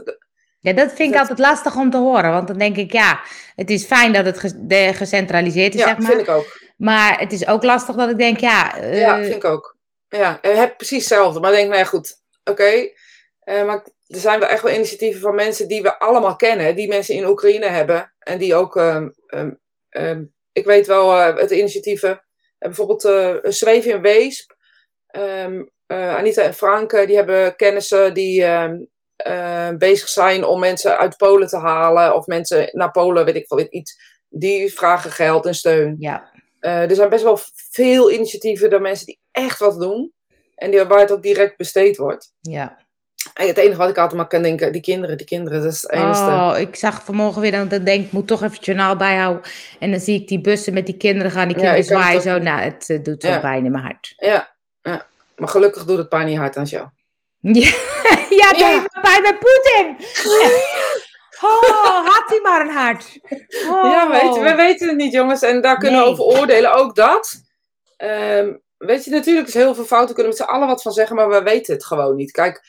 [0.59, 3.19] Ja, dat vind ik Dat- altijd lastig om te horen, want dan denk ik, ja,
[3.55, 6.07] het is fijn dat het ge- de- gecentraliseerd is, Ja, zeg maar.
[6.07, 6.67] vind ik ook.
[6.79, 9.77] Maar het is ook lastig dat ik denk, ja, eh, Ja, vind ik ook.
[10.07, 11.39] Ja, ik heb precies hetzelfde.
[11.39, 12.89] Maar ik denk, nou ja, goed, oké.
[13.39, 16.75] Eh, maar er zijn wel echt wel initiatieven van mensen die we allemaal kennen.
[16.75, 18.13] Die mensen in Oekraïne hebben.
[18.19, 19.51] En die ook, ehm, ehm,
[19.89, 22.09] ehm, ik weet wel, eh, het initiatieven.
[22.09, 24.55] eh, bijvoorbeeld eh Zweven in Weesp.
[25.07, 28.43] Eh, Anita en Frank, eh, die hebben kennissen die
[29.15, 32.15] eh, bezig zijn om mensen uit Polen te halen.
[32.15, 35.95] Of mensen naar Polen, weet ik veel, iets die vragen geld en steun.
[35.99, 36.31] Ja.
[36.59, 37.39] Eh, er zijn best wel
[37.71, 40.13] veel initiatieven door mensen die echt wat doen.
[40.55, 42.33] En die, waar het ook direct besteed wordt.
[42.41, 42.77] Ja.
[43.33, 45.81] En het enige wat ik altijd maar kan denken, die kinderen, die kinderen, dat is
[45.81, 46.21] het enige.
[46.21, 49.41] Oh, ik zag vanmorgen weer dat ik denk, ik moet toch even het journaal bijhouden.
[49.79, 51.97] En dan zie ik die bussen met die kinderen gaan, die Ja, kinderen ik kan
[52.01, 52.51] zwaaien het zo.
[52.51, 53.39] Nou, het eh, doet zo Ja.
[53.39, 54.13] pijn in mijn hart.
[54.17, 56.87] Ja, ja, maar gelukkig doet het pijn niet hard aan jou.
[57.41, 57.71] Ja,
[58.29, 58.69] ja, Ja.
[58.69, 58.85] ja.
[59.01, 59.95] bij bij Poetin.
[61.41, 63.19] Oh, had hij maar een hart.
[63.69, 63.91] Oh.
[63.91, 65.41] Ja, weet je, we weten het niet, jongens.
[65.41, 66.73] En daar kunnen we over oordelen.
[66.73, 67.41] Ook dat.
[67.97, 70.15] Ehm, weet je, natuurlijk is heel veel fouten.
[70.15, 72.31] Kunnen we met z'n allen wat van zeggen, maar we weten het gewoon niet.
[72.31, 72.61] Kijk,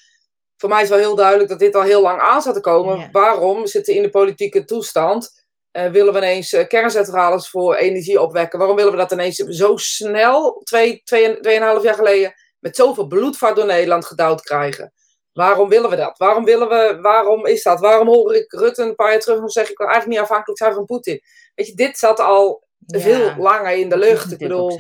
[0.57, 2.99] voor mij is wel heel duidelijk dat dit al heel lang aan zat te komen.
[2.99, 3.09] Ja.
[3.13, 3.61] Waarom?
[3.61, 5.39] We zitten in de politieke toestand.
[5.71, 8.59] Eh, willen we ineens eh, kerncentrales voor energie opwekken?
[8.59, 13.57] Waarom willen we dat ineens zo snel, twee, twee, tweeënhalf jaar geleden, met zoveel bloedvaart
[13.57, 14.93] door Nederland gedouwd krijgen?
[15.33, 16.19] Waarom willen we dat?
[16.19, 17.81] Waarom, willen we, waarom is dat?
[17.81, 20.61] Waarom hoor ik Rutte een paar jaar terug nog zeggen: ik wil eigenlijk niet afhankelijk
[20.61, 21.21] zijn van Poetin?
[21.55, 24.33] Weet je, dit zat al Ja, veel langer in de lucht.
[24.33, 24.79] Ik bedoel,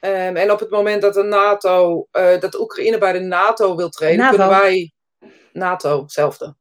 [0.00, 3.88] ehm, en op het moment dat de NATO, eh, dat Oekraïne bij de NATO wil
[3.88, 4.36] treden, NAVO.
[4.36, 4.92] kunnen wij.
[5.52, 6.54] NATO, hetzelfde.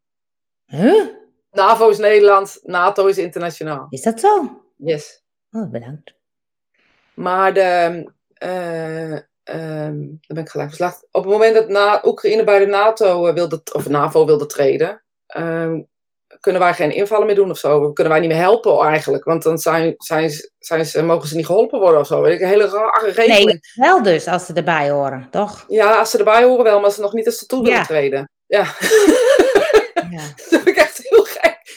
[0.66, 1.06] Huh?
[1.52, 3.88] NAVO is Nederland, NATO is internationaal.
[3.90, 4.62] Is dat zo?
[4.78, 5.24] Yes.
[5.52, 6.14] Oh, bedankt.
[7.14, 11.08] Maar de, eh, ehm, dan ben ik gelijk verslaafd.
[11.12, 15.04] Op het moment dat na, Oekraïne bij de NATO eh, wilde, of NAVO wilde treden,
[15.28, 15.82] ehm,
[16.40, 17.92] kunnen wij geen invallen meer doen of zo.
[17.92, 19.24] Kunnen wij niet meer helpen eigenlijk.
[19.24, 22.22] Want dan zijn, zijn, zijn ze, mogen ze niet geholpen worden of zo.
[22.22, 23.46] Weet ik, Een hele rare regeling.
[23.46, 25.66] Nee, wel dus, als ze erbij horen, toch?
[25.68, 27.86] Ja, als ze erbij horen wel, maar ze nog niet als ze toe willen Ja.
[27.86, 28.30] treden.
[28.46, 28.64] Ja,
[30.12, 30.22] Ja.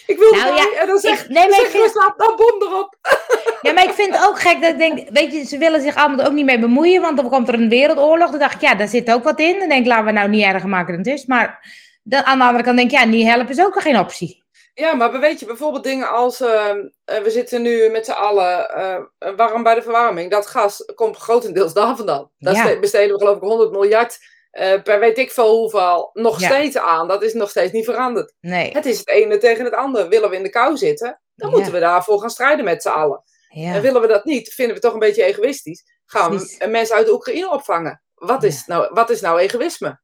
[0.06, 2.62] ik wil Nou ja, en dan zeg, Ik, nee, ik zeg vind, Rusland, dan bom
[2.68, 2.96] erop.
[3.62, 5.96] ja, maar ik vind het ook gek dat ik denk, weet je, ze willen zich
[5.96, 8.30] allemaal er ook niet mee bemoeien, want dan komt er een wereldoorlog.
[8.30, 9.58] Dan dacht ik, ja, daar zit ook wat in.
[9.58, 11.26] Dan denk ik, laten we nou niet erger maken dan het is.
[11.26, 14.42] Maar dan, aan de andere kant denk ik, ja, niet helpen is ook geen optie.
[14.74, 16.70] Ja, maar weet je, bijvoorbeeld dingen als, eh,
[17.04, 20.30] we zitten nu met z'n allen, eh, warm bij de verwarming.
[20.30, 22.30] Dat gas komt grotendeels daar vandaan.
[22.38, 22.78] Daar Ja.
[22.78, 24.18] besteden we geloof ik 100 miljard
[24.54, 26.46] eh, per weet ik veel hoeveel nog Ja.
[26.48, 27.08] steeds aan.
[27.08, 28.34] Dat is nog steeds niet veranderd.
[28.40, 28.70] Nee.
[28.72, 30.08] Het is het ene tegen het andere.
[30.08, 31.54] Willen we in de kou zitten, dan Ja.
[31.56, 33.22] moeten we daarvoor gaan strijden met z'n allen.
[33.48, 33.74] Ja.
[33.74, 35.82] En willen we dat niet, vinden we toch een beetje egoïstisch.
[36.06, 36.56] Gaan Precies.
[36.58, 38.02] we mensen uit de Oekraïne opvangen.
[38.14, 40.00] Wat is, nou, wat is nou egoïsme?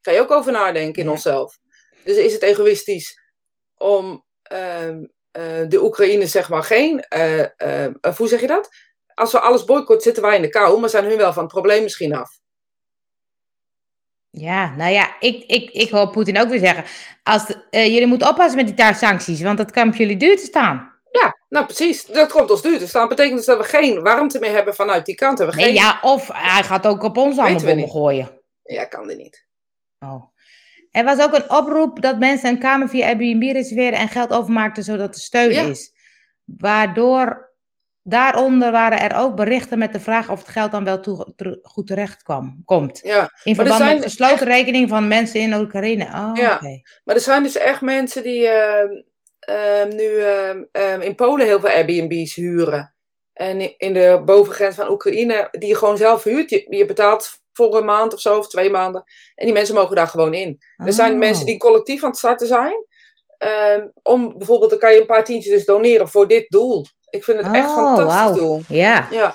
[0.00, 1.58] Kan je ook over nadenken in onszelf.
[2.04, 3.20] Dus is het egoïstisch
[3.76, 7.00] om ehm, eh, de Oekraïne zeg maar geen...
[7.00, 8.68] eh, eh, of hoe zeg je dat?
[9.14, 11.52] Als we alles boycott, zitten wij in de kou, maar zijn hun wel van het
[11.52, 12.30] probleem misschien af.
[14.40, 16.84] Ja, nou ja, ik, ik, ik hoor Poetin ook weer zeggen,
[17.22, 20.36] als de- eh, jullie moeten oppassen met die thuissancties, want dat kan op jullie duur
[20.36, 20.92] te staan.
[21.22, 22.04] Ja, nou precies.
[22.06, 23.00] Dat komt ons duur te staan.
[23.00, 25.38] Dat betekent dus dat we geen warmte meer hebben vanuit die kant.
[25.38, 25.82] Hebben we Nee, geen...
[25.82, 28.30] ja, of hij gaat ook op ons allemaal gooien.
[28.62, 29.46] ja, kan dit niet.
[29.98, 30.24] Oh.
[30.90, 34.82] Er was ook een oproep dat mensen een kamer via Airbnb reserveren en geld overmaakten
[34.84, 35.62] zodat er steun Ja.
[35.62, 35.92] is.
[36.44, 37.47] Waardoor
[38.08, 41.58] daaronder waren er ook berichten met de vraag of het geld dan wel toe, ter-
[41.62, 43.00] goed terecht kwam, komt.
[43.02, 46.04] Ja, In er verband met gesloten rekening van mensen in Oekraïne.
[46.04, 46.60] Oh, Ja.
[47.04, 48.88] Maar er zijn dus echt mensen die ehm,
[49.38, 50.18] ehm, nu
[50.72, 52.94] ehm, in Polen heel veel Airbnb's huren.
[53.32, 56.50] En in de bovengrens van Oekraïne, die je gewoon zelf huurt.
[56.50, 59.04] Je, je betaalt voor een maand of zo, of twee maanden.
[59.34, 60.58] En die mensen mogen daar gewoon in.
[60.76, 61.18] Er zijn Oh.
[61.18, 62.86] mensen die collectief aan het starten zijn.
[64.02, 66.86] om bijvoorbeeld, dan kan je een paar tientjes dus doneren voor dit doel.
[67.10, 68.62] Ik vind het echt Oh, fantastisch doel.
[68.68, 69.08] Ja.
[69.10, 69.34] Ja,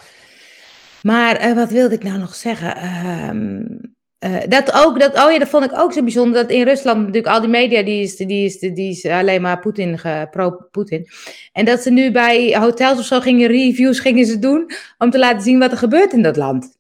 [1.02, 2.76] Maar eh, wat wilde ik nou nog zeggen?
[2.76, 3.62] Ehm,
[4.20, 6.42] eh, dat ook, dat, oh ja, dat vond ik ook zo bijzonder.
[6.42, 9.60] Dat in Rusland natuurlijk al die media, die is, die is, die is alleen maar
[9.60, 10.00] Poetin,
[10.32, 11.08] pro-Poetin.
[11.52, 15.20] En dat ze nu bij hotels of zo gingen reviews gingen ze doen om te
[15.20, 16.78] laten zien wat er gebeurt in dat land.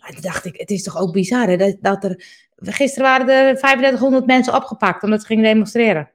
[0.00, 2.24] Maar toen dacht ik, het is toch ook bizar hè, dat, dat er...
[2.62, 6.10] Gisteren waren er 3500 mensen opgepakt omdat ze gingen demonstreren.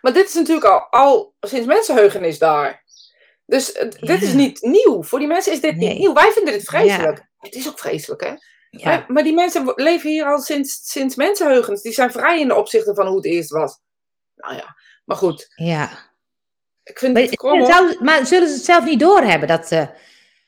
[0.00, 2.84] maar dit is natuurlijk al, al sinds mensenheugenis daar.
[3.46, 5.02] Dus eh, dit is niet nieuw.
[5.02, 5.88] Voor die mensen is dit Nee.
[5.88, 6.12] niet nieuw.
[6.12, 7.26] Wij vinden dit vreselijk.
[7.38, 8.34] Het is ook vreselijk, hè?
[8.70, 11.82] Ja, Maar, maar die mensen leven hier al sinds, sinds mensenheugens.
[11.82, 13.78] Die zijn vrij in de opzichten van hoe het eerst was.
[14.36, 15.48] Nou ja, maar goed.
[15.54, 15.90] ja.
[16.84, 17.66] Ik vind Maar, het op.
[17.66, 19.48] zou- maar zullen ze het zelf niet doorhebben?
[19.48, 19.88] Dat ze,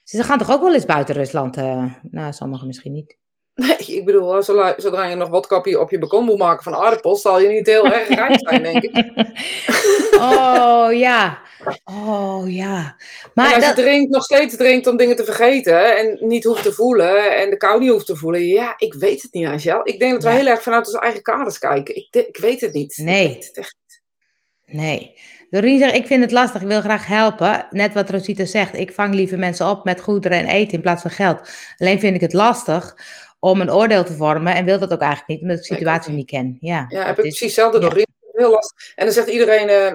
[0.05, 1.57] ze gaan toch ook wel eens buiten Rusland?
[1.57, 3.17] eh, nou, sommigen misschien niet.
[3.59, 6.75] Nee, ik bedoel, zodra, je nog wat op je, op je balkon moet maken van
[6.75, 8.97] aardappels, zal je niet heel erg rijk zijn, denk ik.
[10.31, 11.39] oh ja.
[11.85, 12.97] Oh ja.
[13.35, 16.63] Maar als dat, je drinkt, nog steeds drinkt om dingen te vergeten en niet hoeft
[16.63, 18.47] te voelen en de kou niet hoeft te voelen.
[18.47, 19.81] Ja, ik weet het niet, Angel.
[19.83, 20.31] Ik denk dat Ja.
[20.31, 21.97] heel erg vanuit onze eigen kaders kijken.
[21.97, 22.97] Ik, ik weet het niet.
[22.97, 23.29] Nee.
[23.29, 23.77] Het echt.
[24.67, 25.15] nee.
[25.51, 27.67] Doreen zegt, ik vind het lastig, ik wil graag helpen.
[27.71, 31.03] Net wat Rosita zegt, ik vang liever mensen op met goederen en eten in plaats
[31.03, 31.49] van geld.
[31.79, 32.97] Alleen vind ik het lastig
[33.39, 36.13] om een oordeel te vormen en wil dat ook eigenlijk niet, omdat ik de situatie
[36.13, 36.57] niet ken.
[36.61, 37.85] Ja, Ja, heb ik is- precies hetzelfde ja.
[37.95, 38.05] nog.
[38.33, 38.93] Heel lastig.
[38.95, 39.93] En dan zegt iedereen, eh,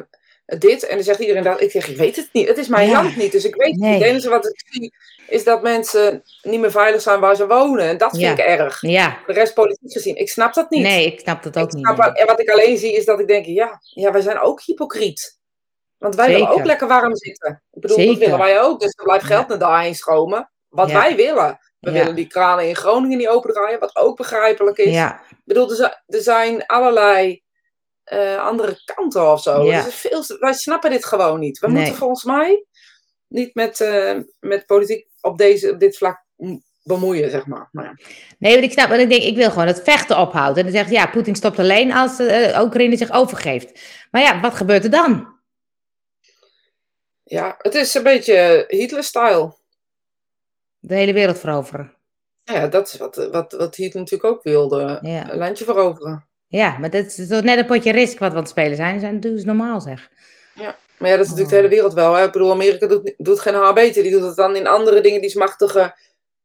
[0.60, 0.86] dit.
[0.88, 1.62] En dan zegt iedereen dat.
[1.62, 2.48] Ik zeg, ik weet het niet.
[2.48, 3.04] Het is mijn Ja.
[3.04, 3.92] land niet, dus ik weet het Nee.
[3.92, 4.00] niet.
[4.02, 4.94] Het enige wat ik zie
[5.28, 7.86] is dat mensen niet meer veilig zijn waar ze wonen.
[7.86, 8.82] En dat vind ik erg.
[8.82, 10.16] Ja, De rest politiek gezien.
[10.16, 10.82] Ik snap dat niet.
[10.84, 11.86] nee, ik snap dat ook Ik niet.
[11.86, 14.62] snap en wat ik alleen zie is dat ik denk, ja, ja wij zijn ook
[14.62, 15.38] hypocriet.
[15.98, 17.64] Want wij willen ook lekker warm zitten.
[17.72, 18.12] Ik bedoel, Zeker.
[18.14, 18.80] dat willen wij ook.
[18.80, 20.50] Dus er blijft geld naar daarheen stromen.
[20.70, 21.60] Wat wij willen.
[21.84, 21.98] We Ja.
[22.00, 24.94] willen die kranen in Groningen niet opendraaien, wat ook begrijpelijk is.
[24.94, 27.42] Ja, Ik bedoel, er zi- er zijn allerlei
[28.04, 29.64] eh, andere kanten of zo.
[29.64, 29.84] Ja.
[29.84, 31.60] Dus veel, wij snappen dit gewoon niet.
[31.60, 31.76] We Nee.
[31.76, 32.66] moeten volgens mij
[33.28, 36.26] niet met, eh, met politiek op, deze, op dit vlak
[36.84, 37.70] bemoeien, zeg maar.
[37.72, 38.06] Maar ja.
[38.40, 40.58] nee, want ik snap, want ik denk, ik wil gewoon het vechten ophouden.
[40.66, 43.80] En dan zegt, ja, Poetin stopt alleen als eh Oekraïne zich overgeeft.
[44.12, 45.32] Maar ja, wat gebeurt er dan?
[47.24, 49.54] ja, het is een beetje Hitler-style.
[50.86, 51.94] De hele wereld veroveren.
[52.44, 55.00] Ja, dat is wat, wat, wat Hitler natuurlijk ook wilde.
[55.02, 55.32] Ja.
[55.32, 56.26] Een landje veroveren.
[56.48, 59.00] Ja, maar dat is net een potje risk wat we aan het spelen zijn.
[59.00, 60.10] zijn dat is normaal zeg.
[61.04, 62.14] Maar ja, dat is natuurlijk de hele wereld wel.
[62.14, 62.26] Hè?
[62.26, 64.04] Ik bedoel, Amerika doet, doet geen haar beter.
[64.04, 65.94] Die doet het dan in andere dingen die smachtigen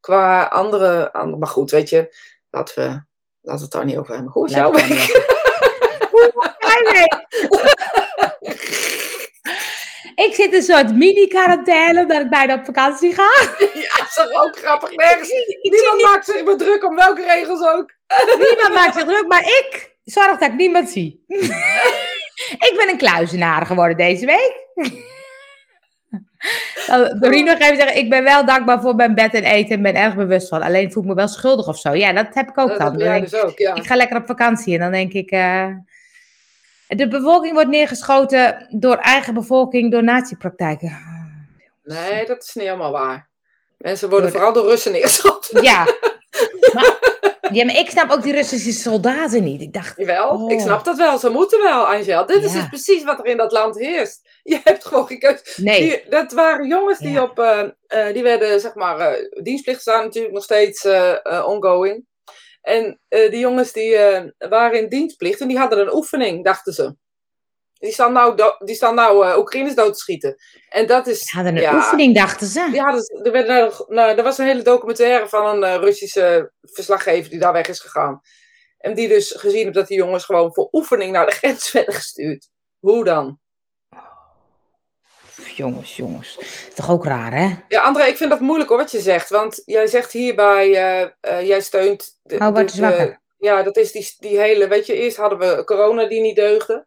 [0.01, 1.39] qua andere, andere...
[1.39, 2.17] Maar goed, weet je,
[2.51, 2.83] laten we,
[3.41, 4.45] laten we het daar niet over hebben.
[4.45, 4.87] Is jouw Laat
[6.93, 7.27] week?
[10.01, 13.29] het Ik zit een soort mini-quarantaine omdat ik bijna op vakantie ga.
[13.59, 14.95] Ja, dat is toch ook grappig.
[14.95, 15.31] Nergens.
[15.63, 17.93] Niemand maakt zich meer druk om welke regels ook.
[18.49, 21.25] Niemand maakt zich druk, maar ik zorg dat ik niemand zie.
[22.69, 24.67] ik ben een kluizenaar geworden deze week.
[27.21, 29.95] Doreen nog even zeggen, ik ben wel dankbaar voor mijn bed en eten en ben
[29.95, 30.63] erg bewust van.
[30.63, 31.95] Alleen voel ik me wel schuldig of zo.
[31.95, 32.97] Ja, dat heb ik ook Dat dan.
[32.97, 33.71] denk dus ook, ja.
[33.71, 35.31] ik, ik ga lekker op vakantie en dan denk ik...
[35.31, 35.67] eh,
[36.97, 40.99] de bevolking wordt neergeschoten door eigen bevolking, door natiepraktijken.
[41.85, 43.29] Nee, dat is niet helemaal waar.
[43.79, 45.63] Mensen worden Door vooral door Russen neergeschoten.
[45.63, 45.87] Ja.
[46.73, 46.99] Maar,
[47.53, 49.61] ja, maar ik snap ook die Russische soldaten niet.
[49.61, 50.53] Ik dacht, Jawel, Oh.
[50.53, 51.19] ik snap dat wel.
[51.19, 52.27] Ze moeten wel, Angel.
[52.27, 54.29] Dit is dus precies wat er in dat land heerst.
[54.43, 55.09] Je hebt gewoon
[55.57, 55.81] nee.
[55.81, 57.23] Die, dat waren jongens die Ja.
[57.23, 60.87] op, eh, eh, die werden zeg maar, eh, dienstplicht staan natuurlijk nog steeds
[61.45, 62.07] ongoing.
[62.61, 66.73] En eh, die jongens die eh, waren in dienstplicht en die hadden een oefening, dachten
[66.73, 66.97] ze.
[67.73, 70.37] Die staan nou, die staan nou eh, Oekraïners dood te schieten.
[70.69, 71.19] En dat is...
[71.19, 72.69] Ze hadden een ja, oefening, dachten ze.
[72.71, 77.31] Die hadden, ze- er, werd, nou, er was een hele documentaire van een Russische verslaggever
[77.31, 78.21] die daar weg is gegaan.
[78.79, 81.95] En die dus gezien heeft dat die jongens gewoon voor oefening naar de grens werden
[81.95, 82.49] gestuurd.
[82.79, 83.39] Hoe dan?
[85.47, 86.37] Jongens, jongens.
[86.39, 87.55] Is toch ook raar, hè?
[87.69, 89.29] Ja, André, ik vind dat moeilijk hoor, wat je zegt.
[89.29, 92.19] Want jij zegt hierbij, eh, eh, jij steunt...
[92.23, 93.21] De, Oh, word je zwakker.
[93.39, 94.69] ja, dat is die, die hele...
[94.69, 96.87] Weet je, eerst hadden we corona die niet deugde.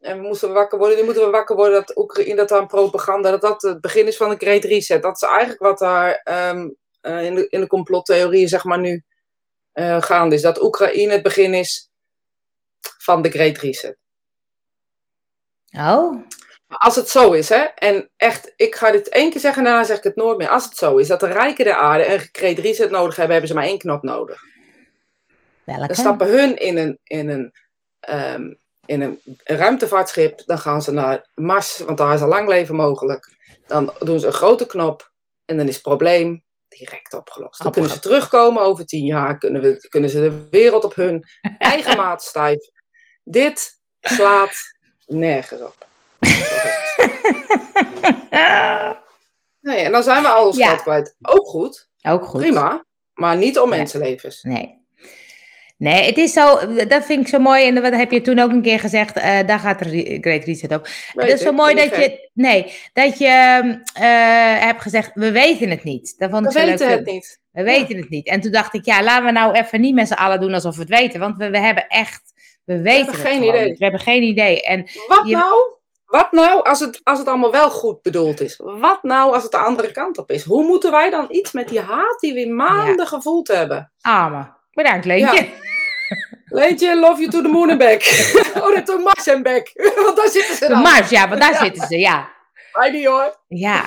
[0.00, 0.96] En we moesten wakker worden.
[0.96, 4.16] Nu moeten we wakker worden dat Oekraïne, dat aan propaganda, dat dat het begin is
[4.16, 5.02] van de Great Reset.
[5.02, 6.68] Dat is eigenlijk wat daar ehm,
[7.00, 9.02] eh, in, de, in de complottheorieën, zeg maar, nu
[9.98, 10.42] gaande is.
[10.42, 11.90] Dat Oekraïne het begin is
[12.98, 13.96] van de Great Reset.
[15.70, 16.22] Oh,
[16.68, 19.86] als het zo is, hè, en echt, ik ga dit één keer zeggen en daarna
[19.86, 20.48] zeg ik het nooit meer.
[20.48, 23.48] Als het zo is dat de rijken der aarde een Great Reset nodig hebben, hebben
[23.48, 24.42] ze maar één knop nodig.
[25.64, 25.86] welke?
[25.86, 27.52] Dan stappen hun in een, in een,
[28.00, 28.52] ehm,
[28.86, 33.36] in een ruimtevaartschip, dan gaan ze naar Mars, want daar is een lang leven mogelijk.
[33.66, 35.10] Dan doen ze een grote knop
[35.44, 37.62] en dan is het probleem direct opgelost.
[37.62, 41.24] Dan kunnen ze terugkomen over tien jaar, kunnen, we, kunnen ze de wereld op hun
[41.58, 42.72] eigen maat stijven.
[43.24, 44.56] Dit slaat
[45.06, 45.86] nergens op.
[49.60, 51.16] Nee, en dan zijn we al ons geld kwijt.
[51.22, 52.40] Ook goed, ook goed.
[52.40, 54.42] prima, maar niet om mensenlevens.
[54.42, 54.76] Nee.
[55.76, 57.66] Nee, het is zo, dat vind ik zo mooi.
[57.66, 59.16] En dat heb je toen ook een keer gezegd.
[59.16, 59.80] eh, daar gaat
[60.20, 60.88] Great Reset op.
[61.12, 63.26] Dat is zo mooi dat je, nee, dat je
[63.94, 66.14] eh, hebt gezegd, we weten het niet.
[66.18, 66.96] Dat vond We zo weten leuk.
[66.98, 67.40] het niet.
[67.50, 68.26] We weten het niet.
[68.28, 70.74] En toen dacht ik, ja, laten we nou even niet met z'n allen doen alsof
[70.74, 71.20] we het weten.
[71.20, 72.22] Want we, we hebben echt,
[72.64, 73.70] we weten hebben het geen gewoon idee.
[73.72, 74.62] We hebben geen idee.
[74.62, 75.76] En Wat Je- nou?
[76.08, 78.60] Wat nou als het, als het allemaal wel goed bedoeld is?
[78.62, 80.44] Wat nou als het de andere kant op is?
[80.44, 83.92] Hoe moeten wij dan iets met die haat die we maanden gevoeld hebben?
[84.00, 84.56] armen.
[84.72, 85.42] Bedankt, Leentje.
[85.42, 85.48] Ja.
[86.44, 88.02] Leentje, love you to the moon and back.
[88.62, 89.70] oh, dat toch Mars en back.
[90.04, 90.82] Want daar zitten ze dan.
[90.82, 91.58] Mars, ja, want daar Ja.
[91.64, 92.28] zitten ze, ja.
[92.92, 93.36] Niet hoor.
[93.48, 93.82] Ja.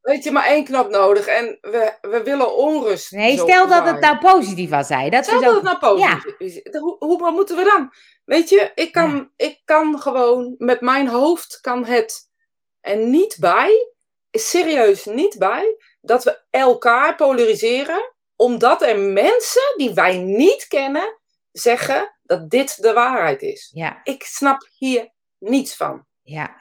[0.00, 1.26] Weet je, maar één knop nodig.
[1.26, 3.10] En we, we willen onrust.
[3.12, 5.10] Nee, stel dat het nou positief was, zei.
[5.10, 6.60] Dat Stel dat het nou positief is.
[6.80, 7.92] Hoe, hoe moeten we dan?
[8.24, 12.28] Weet je, ik kan, ik kan gewoon met mijn hoofd kan het
[12.80, 13.92] er niet bij,
[14.30, 21.18] serieus niet bij, dat we elkaar polariseren, omdat er mensen die wij niet kennen
[21.52, 23.70] zeggen dat dit de waarheid is.
[23.74, 26.06] Ja, Ik snap hier niets van.
[26.22, 26.59] ja.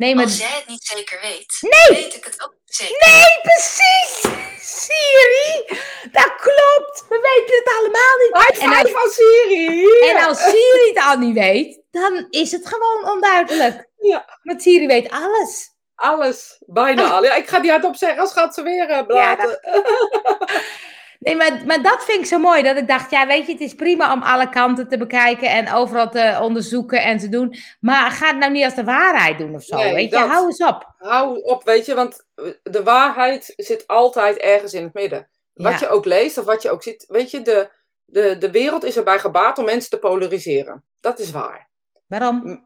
[0.00, 0.24] Nee, maar...
[0.24, 1.98] Als jij het niet zeker weet, Nee!
[2.02, 3.08] weet ik het ook niet zeker.
[3.08, 4.20] Nee, precies!
[4.60, 5.64] Siri,
[6.12, 7.04] dat klopt.
[7.08, 8.36] We weten het allemaal niet.
[8.36, 10.08] High En five als, van Siri!
[10.08, 13.88] en als Siri het al niet weet, dan is het gewoon onduidelijk.
[13.96, 14.38] Ja.
[14.42, 15.74] Want Siri weet alles.
[15.94, 16.56] Alles.
[16.66, 17.24] Bijna al.
[17.24, 19.60] Ja, ik ga die hardop zeggen, als gaat ze weer uh, blaten.
[21.20, 22.62] Nee, maar, maar dat vind ik zo mooi.
[22.62, 25.72] Dat ik dacht, ja, weet je, het is prima om alle kanten te bekijken en
[25.72, 27.54] overal te onderzoeken en te doen.
[27.80, 29.76] Maar ga het nou niet als de waarheid doen of zo.
[29.76, 30.94] Nee, weet je, hou eens op.
[30.98, 32.26] Hou op, weet je, want
[32.62, 35.28] de waarheid zit altijd ergens in het midden.
[35.54, 35.78] Wat Ja.
[35.78, 37.70] je ook leest of wat je ook ziet, weet je, de,
[38.04, 40.84] de, de wereld is erbij gebaat om mensen te polariseren.
[41.00, 41.68] Dat is waar.
[42.06, 42.64] Waarom?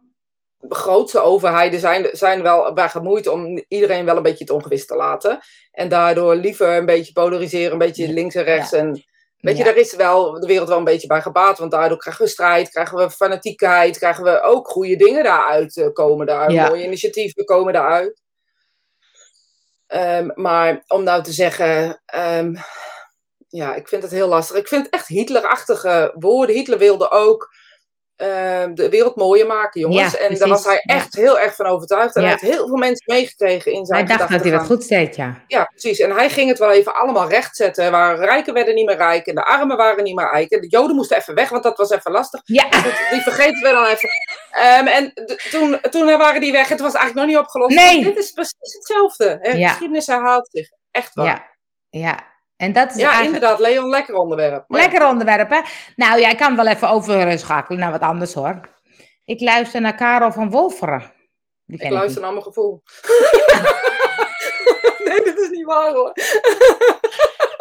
[0.68, 4.96] Grootste overheden zijn, zijn wel bij gemoeid om iedereen wel een beetje het ongewis te
[4.96, 5.38] laten.
[5.72, 8.72] En daardoor liever een beetje polariseren, een beetje links en rechts.
[8.72, 9.05] En
[9.37, 9.70] weet je, Ja.
[9.70, 11.59] daar is wel de wereld wel een beetje bij gebaat.
[11.59, 15.92] Want daardoor krijgen we strijd, krijgen we fanatiekheid, krijgen we ook goede dingen daaruit eh,
[15.92, 16.50] komen daar.
[16.50, 16.68] Ja.
[16.68, 18.22] Mooie initiatieven komen daaruit.
[19.87, 22.55] Ehm, maar om nou te zeggen, ehm,
[23.48, 24.57] ja, ik vind het heel lastig.
[24.57, 26.55] Ik vind het echt Hitlerachtige woorden.
[26.55, 27.55] Hitler wilde ook
[28.16, 30.12] ehm, de wereld mooier maken, jongens.
[30.12, 30.94] Ja, en daar was hij Ja.
[30.94, 32.14] echt heel erg van overtuigd.
[32.16, 32.29] En Ja.
[32.29, 34.81] hij heeft heel veel mensen meegekregen in zijn Hij dacht dat hij wat gedachtegang.
[34.81, 35.42] goed deed, ja.
[35.46, 35.98] Ja, precies.
[35.98, 37.90] En hij ging het wel even allemaal rechtzetten.
[37.90, 40.50] Waar rijken werden niet meer rijk en de armen waren niet meer rijk.
[40.50, 42.40] En de joden moesten even weg, want dat was even lastig.
[42.44, 44.09] Ja, Goed, die vergeten we dan even.
[44.50, 45.12] Ehm, en
[45.50, 46.68] toen, toen waren die weg.
[46.68, 47.74] Het was eigenlijk nog niet opgelost.
[47.77, 48.05] Nee.
[48.05, 49.38] Dit is precies hetzelfde.
[49.40, 49.68] hè.
[49.68, 50.68] Geschiedenis herhaalt zich.
[50.90, 51.27] Echt waar.
[51.27, 51.44] ja,
[52.00, 52.33] ja.
[52.64, 53.35] En dat is Ja, eigenlijk...
[53.35, 54.64] inderdaad, Leon, lekker onderwerp.
[54.68, 55.61] Maar Lekker onderwerp, hè?
[55.96, 58.61] Nou ja, ik kan wel even overschakelen naar wat anders, hoor.
[59.24, 61.12] Ik luister naar Karel van Wolferen.
[61.66, 62.83] Die ken ik luister naar mijn gevoel.
[65.05, 66.12] nee, dit is niet waar hoor.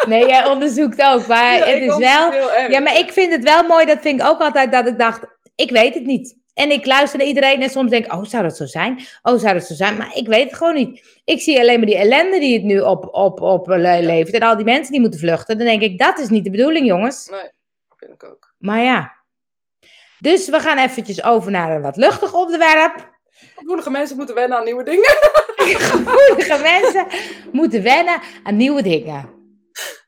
[0.08, 2.32] Nee, jij onderzoekt ook, maar Ja, het is wel...
[2.70, 5.22] Ja, maar ik vind het wel mooi, dat vind ik ook altijd, dat ik dacht,
[5.56, 6.42] ik weet het niet.
[6.54, 9.00] En ik luister naar iedereen en soms denk ik, oh, zou dat zo zijn?
[9.22, 9.98] Oh, zou dat zo zijn?
[9.98, 11.22] Maar ik weet het gewoon niet.
[11.26, 14.34] Ik zie alleen maar die ellende die het nu op, op, op eh, le- levert.
[14.36, 15.58] En al die mensen die moeten vluchten.
[15.58, 17.28] Dan denk ik, dat is niet de bedoeling, jongens.
[17.30, 17.42] Nee,
[17.90, 18.54] dat vind ik ook.
[18.58, 19.14] Maar ja.
[20.20, 23.12] Dus we gaan eventjes over naar een wat luchtig onderwerp.
[23.56, 25.10] Gevoelige mensen moeten wennen aan nieuwe dingen.
[25.90, 27.08] Gevoelige mensen
[27.52, 29.30] moeten wennen aan nieuwe dingen.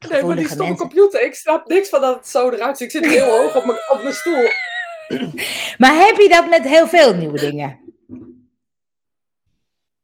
[0.10, 0.88] Nee, maar die stomme mensen.
[0.90, 1.22] computer.
[1.22, 2.94] Ik snap niks van dat het zo eruit ziet.
[2.94, 4.48] Ik zit heel hoog op mijn, op mijn stoel.
[5.78, 7.80] Maar heb je dat met heel veel nieuwe dingen?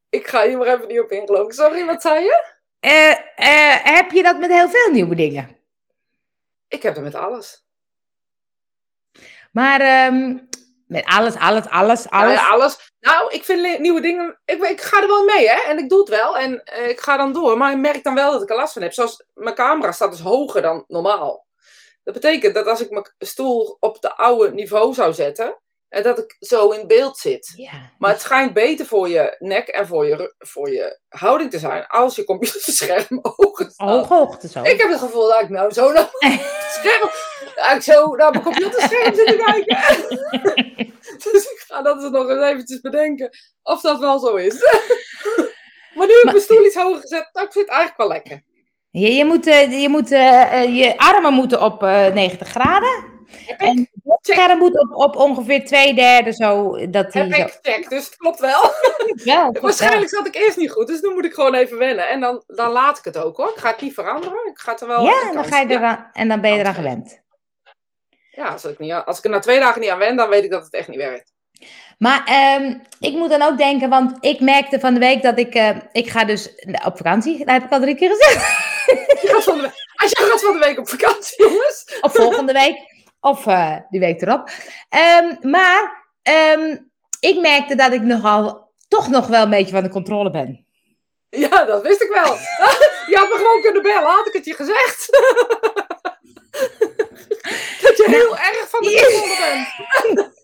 [0.09, 1.53] Ik ga hier maar even niet op ingelopen.
[1.53, 2.53] Sorry, wat zei je?
[2.79, 5.57] Eh, eh, heb je dat met heel veel nieuwe dingen?
[6.67, 7.65] Ik heb het met alles.
[9.51, 10.37] Maar ehm,
[10.87, 12.33] met alles, alles, alles, alles.
[12.33, 12.93] ja, alles.
[12.99, 14.39] Nou, ik vind nieuwe dingen.
[14.45, 15.61] Ik, ik ga er wel mee, hè?
[15.61, 16.37] En ik doe het wel.
[16.37, 17.57] En eh, ik ga dan door.
[17.57, 18.93] Maar ik merk dan wel dat ik er last van heb.
[18.93, 21.45] Zoals mijn camera staat dus hoger dan normaal.
[22.03, 25.61] Dat betekent dat als ik mijn stoel op de oude niveau zou zetten.
[25.89, 27.53] En dat ik zo in beeld zit.
[27.55, 27.91] Ja.
[27.97, 31.87] Maar het schijnt beter voor je nek en voor je, voor je houding te zijn.
[31.87, 33.89] Als je computerscherm hoger staat.
[33.89, 34.63] Hoge hoogte zo.
[34.63, 37.09] Ik heb het gevoel dat ik nou zo naar mijn scherm,
[37.75, 39.77] ik zo naar mijn computerscherm zit te kijken.
[41.31, 43.29] dus ik ga dat eens nog eens eventjes bedenken
[43.63, 44.53] of dat wel zo is.
[45.95, 48.07] maar nu heb ik mijn stoel iets hoger gezet, nou, ik vind het eigenlijk wel
[48.07, 48.43] lekker.
[48.91, 53.09] Je, je moet, eh, je, moet eh, eh, je armen moeten op eh 90 graden.
[53.57, 56.71] En het scherm moet op, op ongeveer twee derde zo.
[56.89, 57.41] Dat Heb zo...
[57.41, 58.61] ik gecheckt, dus het klopt wel.
[59.23, 62.07] Klopt Waarschijnlijk zat ik eerst niet goed, dus nu moet ik gewoon even wennen.
[62.07, 63.49] En dan, dan laat ik het ook hoor.
[63.49, 64.47] Ik ga het niet veranderen.
[64.47, 65.75] Ik ga het er wel Ja, dan ga je ja.
[65.75, 67.21] eraan, en dan ben je eraan gewend.
[68.31, 70.43] Ja, als ik, niet, als ik er na twee dagen niet aan wen, dan weet
[70.43, 71.30] ik dat het echt niet werkt.
[72.01, 75.53] Maar ehm, ik moet dan ook denken, want ik merkte van de week dat ik,
[75.55, 76.49] eh, ik ga dus
[76.85, 78.45] op vakantie, dat heb ik al drie keer gezegd.
[79.21, 81.97] Je gaat van de we- als je gaat van de week op vakantie, jongens.
[82.01, 82.77] Of volgende week.
[83.19, 84.49] Of eh, die week erop.
[84.89, 86.77] Ehm, maar ehm,
[87.19, 90.65] ik merkte dat ik nogal toch nog wel een beetje van de controle ben.
[91.29, 92.33] Ja, dat wist ik wel.
[93.11, 95.07] Je had me gewoon kunnen bellen, had ik het je gezegd.
[97.81, 99.37] Dat je heel erg van de controle
[100.13, 100.39] bent.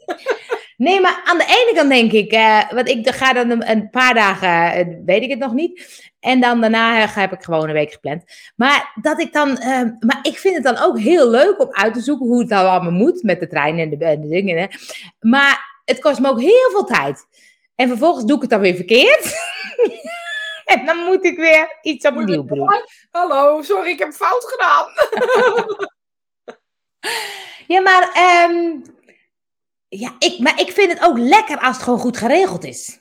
[0.78, 3.90] Nee, maar aan de ene kant denk ik, eh, want ik ga dan een, een
[3.90, 6.04] paar dagen, eh, weet ik het nog niet.
[6.20, 8.24] En dan daarna heb ik gewoon een week gepland.
[8.56, 11.94] Maar dat ik dan, eh, maar ik vind het dan ook heel leuk om uit
[11.94, 14.58] te zoeken hoe het dan allemaal moet met de trein en de, en de dingen.
[14.58, 14.68] Hè.
[15.20, 17.28] Maar het kost me ook heel veel tijd.
[17.76, 19.36] En vervolgens doe ik het dan weer verkeerd.
[20.74, 22.70] en dan moet ik weer iets opnieuw doen.
[23.12, 24.86] Hallo, sorry, ik heb fout gedaan.
[27.68, 28.80] Ja, maar, ehm,
[29.90, 33.00] ja, ik, maar ik vind het ook lekker als het gewoon goed geregeld is.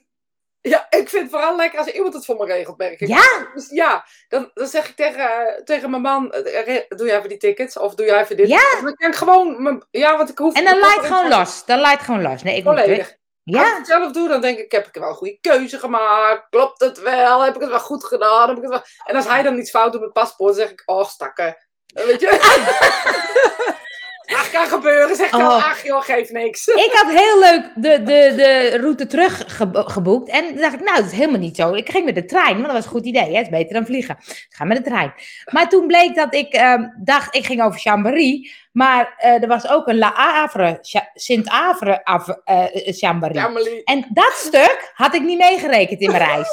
[0.61, 3.09] Ja, ik vind het vooral lekker als iemand het voor me regelt, merk ik.
[3.09, 3.49] Ja?
[3.55, 7.17] Dus ja, dan, dan zeg ik tegen, eh, tegen mijn man, eh, re- doe jij
[7.17, 7.79] even die tickets?
[7.79, 8.49] Of doe jij even dit?
[8.49, 8.81] Ja.
[8.83, 10.55] Dan kan ik gewoon, mijn- ja, want ik hoef...
[10.55, 11.65] En dan het gewoon los.
[11.65, 12.43] Dan het gewoon los.
[12.43, 12.97] Nee, ik moet Volledig.
[12.97, 13.09] terug.
[13.11, 15.79] Als ik Ja, het zelf doe, dan denk ik, heb ik wel een goede keuze
[15.79, 16.47] gemaakt?
[16.51, 17.45] Klopt het wel?
[17.45, 18.49] Heb ik het wel goed gedaan?
[18.49, 18.83] Heb ik het wel...
[19.05, 21.67] En als hij dan iets fout doet met paspoort, dan zeg ik, oh, stakker.
[21.95, 22.27] Eh, Weet je?
[24.27, 25.17] Ach, kan gebeuren.
[25.17, 25.49] Zegt Oh.
[25.49, 26.67] al, ach joh, geeft niks.
[26.67, 30.29] Ik had heel leuk de, de, de route terug ge- geboekt.
[30.31, 31.75] En toen dacht ik, nou, dat is helemaal niet zo.
[31.75, 33.23] Ik ging met de trein, want dat was een goed idee.
[33.31, 33.37] Hè?
[33.37, 34.17] Het is beter dan vliegen.
[34.27, 35.15] Ik ga met de trein.
[35.53, 38.51] Maar toen bleek dat ik ehm, dacht, ik ging over Chambéry.
[38.73, 40.79] Maar eh, er was ook een La Havre,
[41.15, 43.81] Sint-Avre Ave- eh, Chambéry.
[43.85, 46.49] En dat stuk had ik niet meegerekend in mijn reis.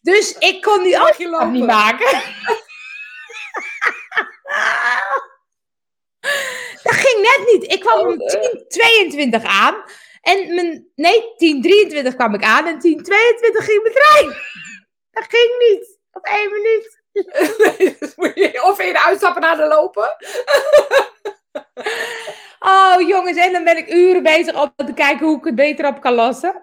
[0.00, 2.18] Dus ik kon die afstand niet maken.
[6.86, 7.72] Dat ging net niet.
[7.72, 9.38] Ik kwam Oh, om eh.
[9.40, 9.74] 10.22 aan.
[10.22, 11.22] En mijn, nee,
[12.10, 12.80] 10.23 kwam ik aan en 10.22
[13.64, 14.36] ging mijn trein.
[15.10, 15.98] Dat ging niet.
[16.12, 17.04] Op één minuut.
[17.76, 20.10] Nee, dus moet je of in uitstappen naar de lopen.
[22.58, 25.86] Oh jongens, en dan ben ik uren bezig om te kijken hoe ik het beter
[25.86, 26.62] op kan lossen.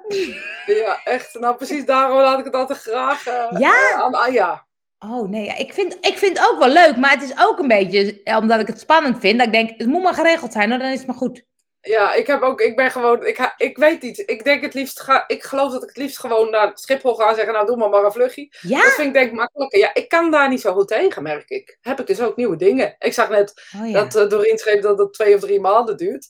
[0.66, 1.34] Ja, echt.
[1.34, 3.90] Nou, precies daarom laat ik het altijd graag eh, Ja?
[3.90, 4.66] eh, aan Anja.
[5.12, 7.60] Oh nee, ja, ik, vind, ik vind het ook wel leuk, maar het is ook
[7.60, 10.52] een beetje, eh, omdat ik het spannend vind, dat ik denk, het moet maar geregeld
[10.54, 11.44] zijn, hoor, dan is het maar goed.
[11.82, 14.24] Ja, ik heb ook, ik ben gewoon, ik, ha- ik weet niet.
[14.26, 17.30] Ik denk het liefst, ga, ik geloof dat ik het liefst gewoon naar Schiphol ga
[17.30, 18.48] en zeggen, nou doe maar maar een vluchtje.
[18.62, 18.82] Ja?
[18.84, 19.80] Dat vind ik denk ik makkelijker.
[19.80, 21.78] Ja, ik kan daar niet zo goed tegen, merk ik.
[21.82, 22.96] Heb ik dus ook nieuwe dingen.
[23.00, 23.94] Ik zag net Oh, ja.
[24.04, 26.28] dat uh, Doreen schreef dat het twee of drie maanden duurt.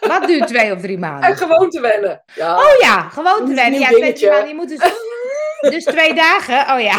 [0.00, 1.36] Wat duurt twee of drie En maanden?
[1.36, 2.22] gewoon te wennen.
[2.34, 3.80] Ja, Oh ja, gewoon te wennen.
[3.80, 4.48] Ja, twee, drie maanden.
[4.48, 4.80] Je moet dus,
[5.74, 6.74] dus twee dagen.
[6.74, 6.98] Oh ja.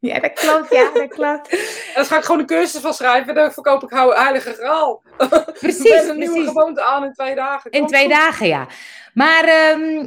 [0.00, 0.70] Ja, dat klopt.
[0.70, 1.48] Ja, dat klopt.
[1.48, 1.58] en
[1.94, 3.34] dan ga ik gewoon een cursus van schrijven.
[3.34, 5.02] Dan verkoop ik hou- heilige graal.
[5.60, 6.48] Precies, Met een nieuwe precies.
[6.52, 7.70] gewoonte aan in twee dagen.
[7.70, 8.12] In twee goed.
[8.12, 8.66] dagen, ja.
[9.14, 10.06] Maar, ehm,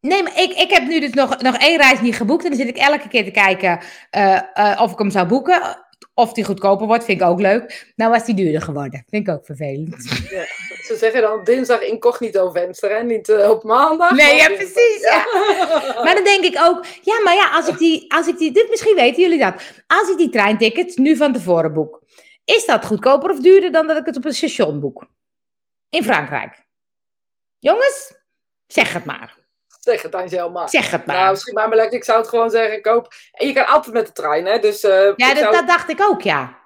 [0.00, 2.42] nee, maar ik, ik heb nu dus nog, nog één reis niet geboekt.
[2.44, 5.86] En dan zit ik elke keer te kijken eh, eh, of ik hem zou boeken.
[6.14, 7.92] Of die goedkoper wordt, vind ik ook leuk.
[7.96, 9.04] Nou was die duurder geworden.
[9.08, 9.96] Vind ik ook vervelend.
[10.90, 13.02] Ze zeggen dan dinsdag incognito venster, hè?
[13.02, 14.10] Niet eh, op maandag.
[14.10, 14.72] Nee, ja, dinsdag.
[14.72, 15.24] precies, ja.
[16.04, 18.68] Maar dan denk ik ook, ja, maar ja, als ik die, als ik die, dit
[18.70, 19.54] misschien weten jullie dat.
[19.86, 22.00] Als ik die treintickets nu van tevoren boek,
[22.44, 25.06] is dat goedkoper of duurder dan dat ik het op een station boek?
[25.88, 26.64] In Frankrijk.
[27.58, 28.14] Jongens,
[28.66, 29.36] zeg het maar.
[29.80, 30.68] Zeg het dan zelf maar.
[30.68, 31.16] Zeg het maar.
[31.16, 31.92] Nou, misschien maar, maar.
[31.92, 33.12] Ik zou het gewoon zeggen, koop.
[33.32, 34.58] En je kan altijd met de trein, hè?
[34.58, 36.58] Dus, eh, ja, ik dat, zou- dat dacht ik ook, ja.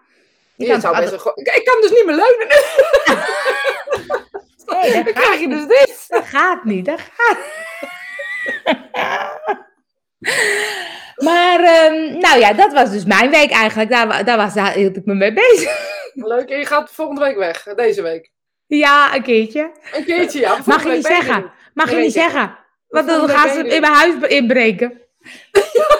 [0.56, 2.48] Je je kan zou best ik, ik kan dus niet meer leunen.
[4.66, 6.04] Nee, dat Dan krijg je dus dit.
[6.08, 7.38] Dat gaat niet, dat gaat.
[11.26, 13.90] maar, ehm, nou ja, dat was dus mijn week eigenlijk.
[13.90, 15.92] Daar, daar, was, daar hield ik me mee bezig.
[16.14, 17.62] Leuk, en je gaat volgende week weg.
[17.62, 18.30] Deze week.
[18.66, 19.70] Ja, een keertje.
[19.92, 20.58] Een keertje, ja.
[20.64, 21.52] Mag je niet zeggen.
[21.74, 22.22] Mag je niet ik.
[22.22, 22.58] zeggen.
[22.88, 23.80] Want dan gaan ze in ik.
[23.80, 24.88] mijn huis inbreken.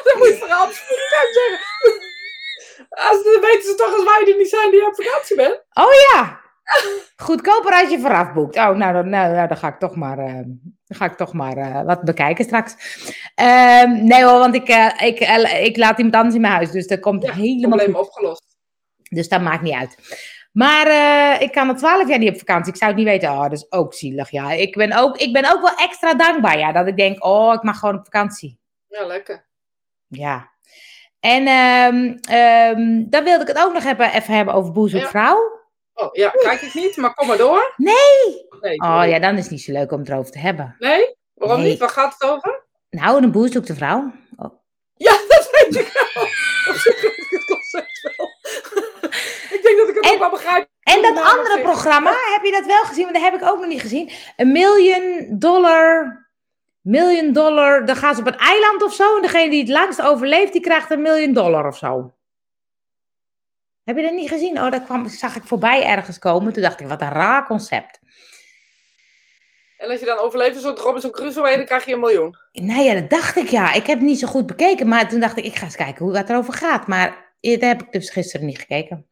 [0.04, 2.13] Dat moet je toch absoluut zeggen.
[2.94, 5.64] Als, dan weten ze toch als wij er niet zijn die op vakantie bent.
[5.72, 6.42] Oh ja.
[7.16, 8.56] Goedkoper als je vooraf boekt.
[8.56, 11.32] Oh, nou, dan, nou, nou, dan ga ik toch maar, eh, dan ga ik toch
[11.32, 12.74] maar eh, wat bekijken straks.
[13.34, 15.20] Ehm, nee hoor, want ik, eh, ik,
[15.66, 16.70] ik laat iemand anders in mijn huis.
[16.70, 18.06] Dus dat komt Ja, helemaal Probleem goed.
[18.06, 18.56] opgelost.
[19.08, 19.96] Dus dat maakt niet uit.
[20.52, 20.86] Maar
[21.42, 22.72] ik kan al twaalf jaar niet op vakantie.
[22.72, 23.30] Ik zou het niet weten.
[23.30, 24.30] Oh, dat is ook zielig.
[24.30, 26.58] Ja, ik ben ook, ik ben ook wel extra dankbaar.
[26.58, 28.58] Ja, dat ik denk, oh, ik mag gewoon op vakantie.
[28.88, 29.46] Ja, lekker.
[30.08, 30.52] Ja.
[31.24, 35.08] En ehm, ehm, dan wilde ik het ook nog hebben, even hebben over Boer Ja.
[35.08, 35.62] vrouw.
[35.94, 37.72] Oh, ja, kijk ik niet, maar kom maar door.
[37.76, 38.46] Nee.
[38.60, 40.76] Nee, Oh ja, dan is het niet zo leuk om het erover te hebben.
[40.78, 41.16] Nee?
[41.34, 41.70] Waarom Nee.
[41.70, 41.78] niet?
[41.78, 42.64] Waar gaat het over?
[42.90, 44.12] Nou, een boer zoekt een vrouw.
[44.96, 46.24] Ja, dat weet ik wel.
[46.64, 48.28] Het concept wel.
[49.56, 50.68] ik denk dat ik het En- ook wel begrijp.
[50.82, 53.02] En dat andere programma, heb je dat wel gezien?
[53.04, 54.10] Want dat heb ik ook nog niet gezien.
[54.36, 56.22] Een million dollar...
[56.84, 57.86] Million dollar...
[57.86, 59.16] Dan gaan ze op een eiland of zo.
[59.16, 62.14] En degene die het langst overleeft, die krijgt een miljoen dollar of zo.
[63.84, 64.60] Heb je dat niet gezien?
[64.60, 66.52] Oh, dat kwam, zag ik voorbij ergens komen.
[66.52, 67.98] Toen dacht ik, wat een raar concept.
[69.76, 72.36] En als je dan overleeft, een soort Robinson Crusoe, dan krijg je een miljoen.
[72.52, 73.72] Nou ja, dat dacht ik ja.
[73.72, 74.88] Ik heb het niet zo goed bekeken.
[74.88, 76.86] Maar toen dacht ik, ik ga eens kijken hoe wat erover gaat.
[76.86, 79.06] Maar dat heb ik dus gisteren niet gekeken.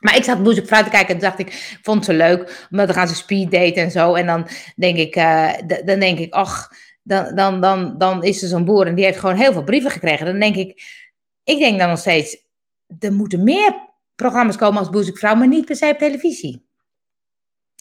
[0.00, 2.12] Maar ik zat Boezek Fruit te kijken en toen dacht ik, ik vond het zo
[2.12, 2.66] leuk.
[2.70, 4.14] Omdat dan gaan ze speed daten en zo.
[4.14, 5.12] En dan denk ik,
[5.66, 6.70] d- dan denk ik, ach,
[7.02, 9.90] dan, dan, dan, dan is er zo'n boer en die heeft gewoon heel veel brieven
[9.90, 10.26] gekregen.
[10.26, 10.82] Dan denk ik,
[11.44, 12.36] ik denk dan nog steeds,
[13.00, 13.74] er moeten meer
[14.14, 16.66] programma's komen als Boezek Vrouw, maar niet per se op televisie.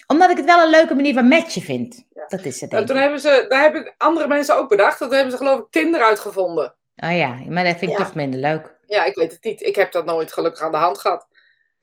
[0.07, 2.05] Omdat ik het wel een leuke manier van matchen vind.
[2.13, 2.25] Ja.
[2.27, 2.69] Dat is het.
[2.71, 4.99] En denk toen hebben ze, daar hebben andere mensen ook bedacht.
[4.99, 6.76] Dat hebben ze geloof ik Tinder uitgevonden.
[6.95, 8.03] Oh ja, maar dat vind ik Ja.
[8.03, 8.76] toch minder leuk.
[8.86, 9.61] Ja, ik weet het niet.
[9.61, 11.28] Ik heb dat nooit gelukkig aan de hand gehad.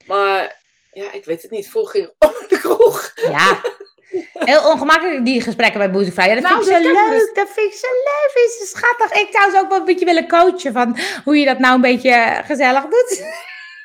[0.07, 0.61] Maar
[0.93, 1.71] ja, ik weet het niet.
[1.71, 3.13] Vroeger ging op de kroeg.
[3.31, 3.61] Ja.
[4.33, 6.29] Heel ongemakkelijk die gesprekken bij Boezemvrij.
[6.29, 7.11] Ja, dat Nou, vind ik zo leuk.
[7.11, 7.33] dus.
[7.35, 8.31] Dat vind ik zo leuk.
[8.33, 9.21] Vind ik zo schattig.
[9.21, 11.81] Ik zou ze ook wel een beetje willen coachen van hoe je dat nou een
[11.81, 13.23] beetje eh, gezellig doet.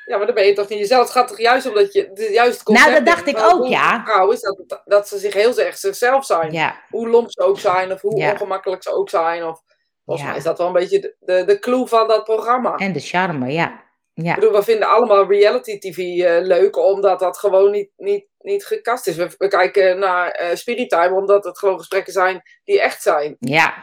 [0.06, 1.02] Ja, maar dan ben je toch niet jezelf.
[1.04, 2.10] Het gaat toch juist omdat je...
[2.14, 4.02] de- Juist het concept Nou, dat dacht ik ook, ja.
[4.06, 6.52] Vrouwen is dat, dat ze zich heel erg zichzelf zijn.
[6.52, 7.92] Ja, Hoe lomp ze ook zijn.
[7.92, 8.32] Of hoe Ja.
[8.32, 9.44] ongemakkelijk ze ook zijn.
[9.46, 9.60] Of,
[10.06, 10.32] volgens Ja.
[10.32, 12.76] mij is dat wel een beetje de, de, de clue van dat programma.
[12.76, 13.82] en de charme, ja.
[14.14, 14.36] Ik Ja.
[14.36, 19.08] bedoel, we vinden allemaal reality tv eh, leuk, omdat dat gewoon niet, niet, niet gekast
[19.08, 19.16] is.
[19.16, 23.36] We, we kijken naar eh Spirit Time, omdat het gewoon gesprekken zijn die echt zijn.
[23.40, 23.74] Ja.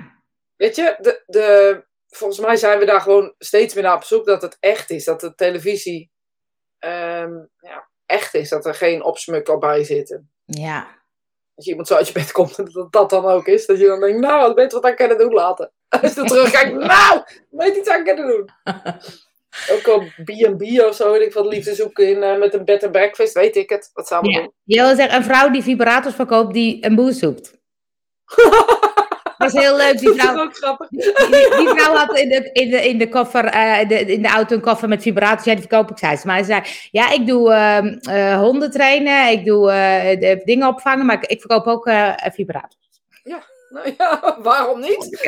[0.56, 4.26] Weet je, de, de, volgens mij zijn we daar gewoon steeds meer naar op zoek
[4.26, 5.04] dat het echt is.
[5.04, 6.10] Dat de televisie
[6.78, 8.48] ehm, ja, echt is.
[8.48, 10.30] Dat er geen opsmukkel bij zitten.
[10.44, 10.98] Ja.
[11.54, 13.66] Dat je iemand zo uit je bed komt en dat dat dan ook is.
[13.66, 15.70] Dat je dan denkt, nou, wat weet wat aan kunnen doen later.
[15.88, 18.48] Als je dan terugkijkt, nou, weet iets aan kunnen doen.
[19.70, 22.82] Ook op B&B of zo, weet ik wat liefde zoeken in, eh, met een bed
[22.82, 23.90] and breakfast, weet ik het.
[23.94, 24.20] Wat Ja.
[24.20, 24.52] doen?
[24.64, 27.58] Je wil zeggen, een vrouw die vibrators verkoopt die een boer zoekt.
[29.38, 29.98] Dat is heel leuk.
[29.98, 30.88] Die Dat is vrouw, ook grappig.
[30.88, 31.02] die,
[31.56, 34.54] die vrouw had in de, in de, in de, koffer, eh, de, in de auto
[34.54, 35.44] een koffer met vibrators.
[35.44, 36.26] Ja, die verkoop ik, zei ze.
[36.26, 39.66] Maar hij zei, ja, ik doe eh, honden trainen, ik doe
[40.20, 41.90] de, dingen opvangen, maar ik, ik verkoop ook
[42.34, 42.78] vibrators.
[43.70, 45.18] Nou ja, waarom niet?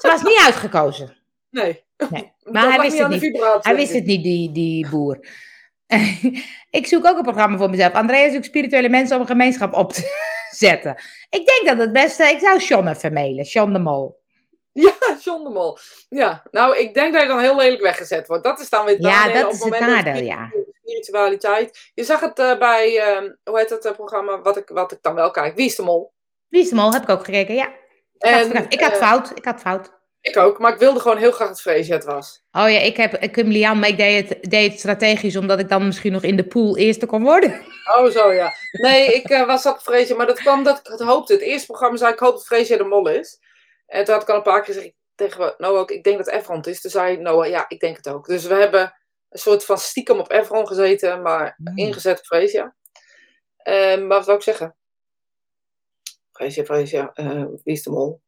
[0.00, 1.16] Ze was niet uitgekozen.
[1.56, 1.84] Nee.
[2.10, 2.34] Nee.
[2.52, 3.58] Maar hij wist niet niet.
[3.60, 5.18] Hij wist het niet, die, die boer.
[6.70, 7.92] ik zoek ook een programma voor mezelf.
[7.92, 10.96] Andrea zoekt spirituele mensen om een gemeenschap op te zetten.
[11.30, 12.24] Ik denk dat het beste...
[12.24, 13.44] Ik zou Sean even mailen.
[13.44, 14.24] Sean de Mol.
[14.76, 15.78] Ja, John de Mol.
[16.08, 18.44] Ja, nou, ik denk dat je dan heel lelijk weggezet wordt.
[18.44, 20.52] Dat is dan weer het Ja, dat op is het nadeel, ja.
[20.82, 21.90] Spiritualiteit.
[21.94, 24.98] Je zag het eh, bij, ehm, hoe heet dat eh, programma, wat ik, wat ik
[25.02, 26.12] dan wel kijk, Wie is de Mol?
[26.48, 26.92] Wie is de Mol?
[26.92, 27.72] Heb ik ook gekeken, ja.
[28.18, 29.30] Ik had, ik had eh, fout.
[29.34, 29.95] Ik had fout.
[30.28, 32.42] Ik ook, maar ik wilde gewoon heel graag dat Freesje het was.
[32.52, 35.58] Oh ja, ik heb ik heb Lian, maar ik deed het, deed het strategisch, omdat
[35.58, 37.64] ik dan misschien nog in de pool eerste kon worden.
[37.96, 38.52] Oh, zo ja.
[38.72, 41.32] Nee, ik eh, was op Freesje, maar dat kwam dat ik het hoopte.
[41.32, 43.38] Het eerste programma zei ik hoop dat Freesje de Mol is.
[43.86, 46.28] En toen had ik al een paar keer gezegd tegen Noah ook, ik denk dat
[46.28, 46.80] Efron het is.
[46.80, 48.26] Toen zei Noah, ja, ik denk het ook.
[48.26, 48.94] Dus we hebben
[49.28, 51.76] een soort van stiekem op Efron gezeten, maar Hmm.
[51.76, 52.74] ingezet op.
[53.56, 54.76] Ehm, maar wat wil ik zeggen?
[56.32, 58.20] Freesje, Freesje, eh, wie is de Mol?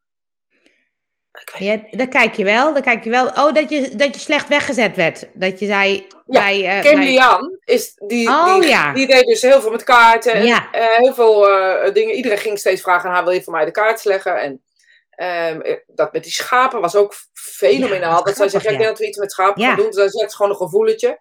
[1.58, 2.72] Ja, daar kijk je wel.
[2.72, 3.26] Daar kijk je wel.
[3.26, 5.24] Oh, dat je, dat je slecht weggezet werd.
[5.34, 6.64] Dat je zei bij...
[6.64, 8.92] eh, Kim bij- Lian is die, Oh, die, ja.
[8.92, 10.32] die deed dus heel veel met kaarten.
[10.32, 10.68] En, Ja.
[10.72, 12.14] eh, heel veel eh, dingen.
[12.14, 14.40] Iedereen ging steeds vragen aan haar, wil je voor mij de kaart leggen?
[14.40, 14.62] En
[15.10, 18.10] ehm, eh, dat met die schapen was ook fenomenaal.
[18.10, 19.68] Ja, dat dat zij zegt, ja, grappig, ik denk dat we iets met schapen Ja.
[19.68, 19.86] gaan doen.
[19.86, 21.18] Dus zij zegt gewoon een gevoeletje.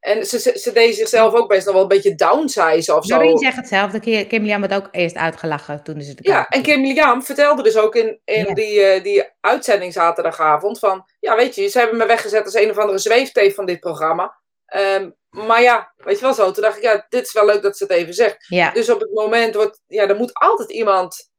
[0.00, 3.16] En ze, ze, ze deed zichzelf ook best nog wel een beetje downsize of zo.
[3.16, 4.26] Noreen zegt hetzelfde.
[4.26, 7.94] Kim Lian werd ook eerst uitgelachen toen ze de Ja, en Kim vertelde dus ook
[7.94, 8.54] in, in Ja.
[8.54, 11.04] die, eh, die uitzending zaterdagavond van...
[11.20, 14.38] Ja, weet je, ze hebben me weggezet als een of andere zweefteef van dit programma.
[14.66, 16.50] Ehm, maar ja, weet je wel zo.
[16.50, 18.46] Toen dacht ik, ja, dit is wel leuk dat ze het even zegt.
[18.48, 19.80] Ja, Dus op het moment wordt...
[19.86, 21.30] Ja, er moet altijd iemand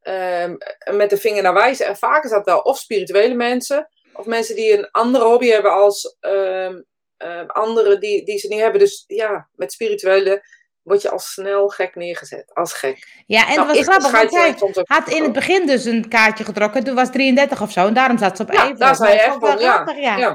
[0.00, 0.56] ehm,
[0.90, 1.86] met de vinger naar wijzen.
[1.86, 3.88] En vaak is dat wel of spirituele mensen...
[4.12, 6.80] Of mensen die een andere hobby hebben als ehm
[7.16, 8.80] ehm, anderen die, die ze niet hebben.
[8.80, 10.44] Dus ja, met spirituele
[10.82, 12.50] word je al snel gek neergezet.
[12.54, 13.22] Als gek.
[13.26, 16.44] ja en Nou, het was grappig, want ook had in het begin dus een kaartje
[16.44, 16.84] getrokken.
[16.84, 18.76] Toen was 33 of zo en daarom zat ze op Ja, één.
[18.76, 19.72] daar zei je echt wel ja.
[19.72, 20.16] grappig, ja.
[20.16, 20.28] Ja,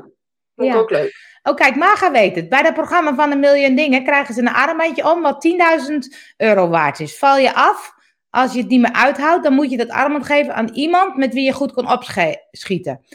[0.56, 0.76] vond ik Ja.
[0.76, 1.30] ook leuk.
[1.44, 2.50] Oh, kijk, Maga weet het.
[2.50, 5.98] Bij dat programma van een miljoen dingen krijgen ze een armbandje om wat 10.000
[6.38, 7.18] euro waard is.
[7.18, 7.94] Val je af,
[8.30, 11.34] als je het niet meer uithoudt, dan moet je dat armband geven aan iemand met
[11.34, 13.06] wie je goed kon opschieten.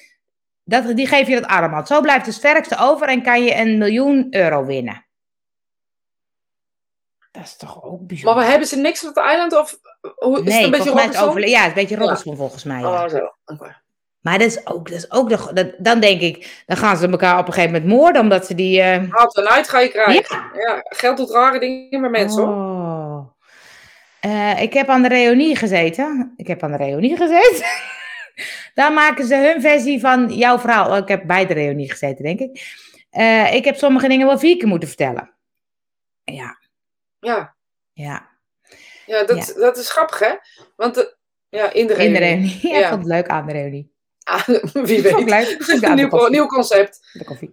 [0.69, 1.87] Dat, die geef je dat armband.
[1.87, 5.07] Zo blijft de sterkste over en kan je een miljoen euro winnen.
[7.31, 8.43] Dat is toch ook Maar bijzonder.
[8.45, 9.53] we hebben ze niks op het eiland?
[9.59, 9.79] Of
[10.17, 11.29] hoe, is nee, het een beetje Robinson?
[11.29, 12.81] overle- Ja, het is een beetje Robinson volgens mij.
[12.81, 13.05] ja.
[13.05, 13.33] Oh, zo.
[13.45, 13.77] Oké.
[14.21, 17.09] Maar dat is ook, dat is ook de, dat, dan denk ik, dan gaan ze
[17.09, 18.81] elkaar op een gegeven moment moorden, omdat ze die...
[18.81, 20.37] eh, Haalt en uit ga je krijgen.
[20.55, 20.81] Ja.
[20.83, 22.55] geld doet rare dingen met mensen hoor.
[22.55, 23.31] Oh.
[24.21, 26.33] Eh, ik heb aan de reunie gezeten.
[26.37, 27.65] Ik heb aan de reunie gezeten.
[28.75, 30.91] Daar maken ze hun versie van jouw verhaal.
[30.91, 32.75] Oh, ik heb bij de reunie gezeten, denk ik.
[33.11, 35.31] Eh, ik heb sommige dingen wel vier keer moeten vertellen.
[36.25, 36.59] Ja,
[37.21, 37.55] Ja,
[37.93, 38.29] ja.
[39.07, 40.35] ja, dat, dat is grappig hè.
[40.77, 41.17] Want de,
[41.49, 42.19] ja, in de In de reunie.
[42.19, 42.69] reunie.
[42.69, 42.83] Ja, Ja.
[42.83, 43.95] ik vond het leuk aan de reunie.
[44.23, 45.67] Ah, wie Vond weet.
[45.69, 45.85] leuk.
[45.85, 47.09] Aan nieuw, nieuw concept.
[47.13, 47.51] De koffie.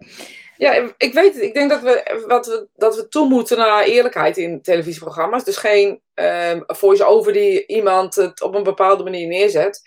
[0.56, 1.42] Ja, ik weet het.
[1.42, 5.44] Ik denk dat we, wat we, dat we toe moeten naar eerlijkheid in televisieprogramma's.
[5.44, 9.82] Dus geen ehm voice-over die iemand het op een bepaalde manier neerzet.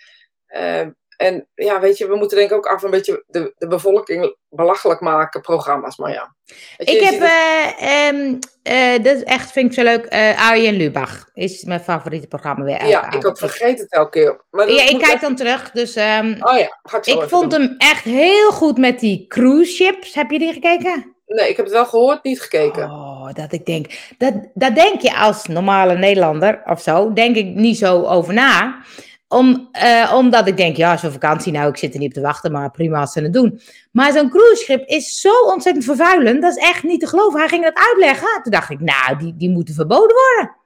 [0.48, 3.66] Ehm, en ja, weet je, we moeten denk ik ook af een beetje de, de
[3.66, 5.96] bevolking belachelijk maken, programma's.
[5.96, 6.34] Maar ja.
[6.76, 10.74] Je, Ik heb, eh, ehm, eh, dat is echt, vind ik zo leuk, eh Arjen
[10.74, 12.86] Lubach is mijn favoriete programma weer.
[12.86, 14.40] ja, ik ook vergeet het elke keer.
[14.50, 15.94] Maar Ja, ik kijk echt- dan terug, dus...
[15.96, 17.60] ehm, Oh ja, ga ik zo Ik vond doen.
[17.60, 20.14] hem echt heel goed met die cruise ships.
[20.14, 21.16] Heb je die gekeken?
[21.26, 22.84] Nee, ik heb het wel gehoord, niet gekeken.
[22.84, 23.86] Oh, dat ik denk.
[24.18, 27.12] Dat, dat denk je als normale Nederlander of zo.
[27.12, 28.82] Denk ik niet zo over na.
[29.28, 32.20] Om, eh, omdat ik denk, ja, zo'n vakantie, nou, ik zit er niet op te
[32.20, 33.60] wachten, maar prima als ze het doen.
[33.92, 36.42] Maar zo'n cruiseschip is zo ontzettend vervuilend.
[36.42, 37.38] Dat is echt niet te geloven.
[37.40, 38.42] Hij ging dat uitleggen.
[38.42, 40.56] Toen dacht ik, nou, die, die moeten verboden worden.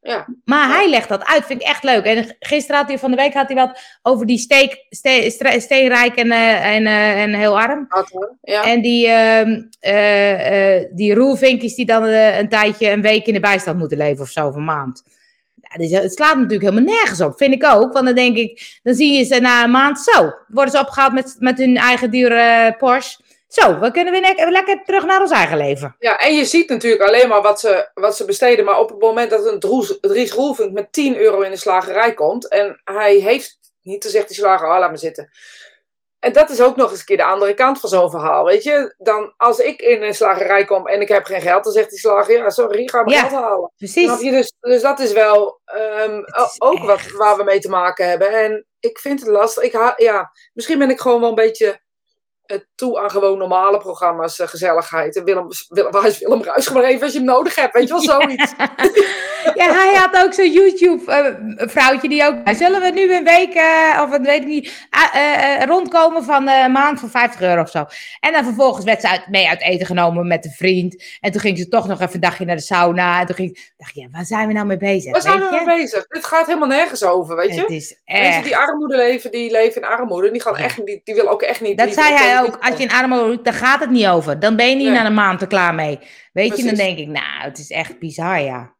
[0.00, 0.26] Ja.
[0.44, 0.74] Maar Ja.
[0.74, 2.04] hij legt dat uit, vind ik echt leuk.
[2.04, 5.60] En gisteren had hij, van de week had hij wat over die steek, ste, stre-
[5.60, 7.86] steenrijk en, eh, en, eh, en heel arm.
[8.42, 8.64] Ja.
[8.64, 9.08] En die,
[9.80, 14.28] eh, die roelvinkjes die dan een tijdje, een week in de bijstand moeten leven of
[14.28, 15.02] zo, of een maand.
[15.78, 17.92] Dus het slaat natuurlijk helemaal nergens op, vind ik ook.
[17.92, 20.34] Want dan denk ik, dan zie je ze na een maand zo.
[20.48, 23.22] Worden ze opgehaald met, met hun eigen dure eh, Porsche.
[23.48, 25.96] Zo, we kunnen weer lekker, terug naar ons eigen leven.
[25.98, 28.64] Ja, en je ziet natuurlijk alleen maar wat ze, wat ze besteden.
[28.64, 32.14] Maar op het moment dat een Droes, Dries Roelvink met 10 euro in de slagerij
[32.14, 32.48] komt.
[32.48, 35.30] En hij heeft niet, dan zegt die slager, ah, laat me zitten.
[36.24, 38.62] En dat is ook nog eens een keer de andere kant van zo'n verhaal, weet
[38.62, 38.94] je.
[38.98, 41.98] Dan, als ik in een slagerij kom en ik heb geen geld, dan zegt die
[41.98, 43.20] slager, ja, sorry, ga maar Ja.
[43.20, 43.72] geld halen.
[43.76, 44.20] Precies.
[44.20, 44.30] Je?
[44.30, 48.28] Dus, dus dat is wel ehm, is ook wat, waar we mee te maken hebben.
[48.28, 49.62] En ik vind het lastig.
[49.62, 51.80] Ik ha ja, misschien ben ik gewoon wel een beetje
[52.74, 55.16] toe aan gewoon normale programma's, eh, gezelligheid.
[55.16, 57.88] En Willem, Willem, waar is Willem Ruijs maar even als je hem nodig hebt, weet
[57.88, 58.52] je wel, zoiets.
[59.54, 62.34] Ja, hij had ook zo'n YouTube-vrouwtje die ook...
[62.54, 66.48] Zullen we nu een week, eh, of een, weet ik niet, eh, eh, rondkomen van
[66.48, 67.84] eh, een maand voor 50 euro of zo.
[68.20, 71.04] En dan vervolgens werd ze uit, mee uit eten genomen met een vriend.
[71.20, 73.20] En toen ging ze toch nog even een dagje naar de sauna.
[73.20, 75.12] En toen ging, dacht je, ja, waar zijn we nou mee bezig?
[75.12, 76.06] Waar zijn we mee bezig?
[76.06, 77.74] Dit gaat helemaal nergens over, weet Het je.
[77.74, 80.30] is Mensen die armoede leven, die leven in armoede.
[80.30, 81.78] Die, gaan echt, die, die willen ook echt niet...
[81.78, 82.58] Dat zei hij ook.
[82.60, 84.40] Als je in armoede daar gaat het niet over.
[84.40, 84.94] Dan ben je niet Nee.
[84.94, 85.98] na een maand er klaar mee.
[86.32, 88.72] Weet je, dan denk ik, nou, het is echt bizar, ja.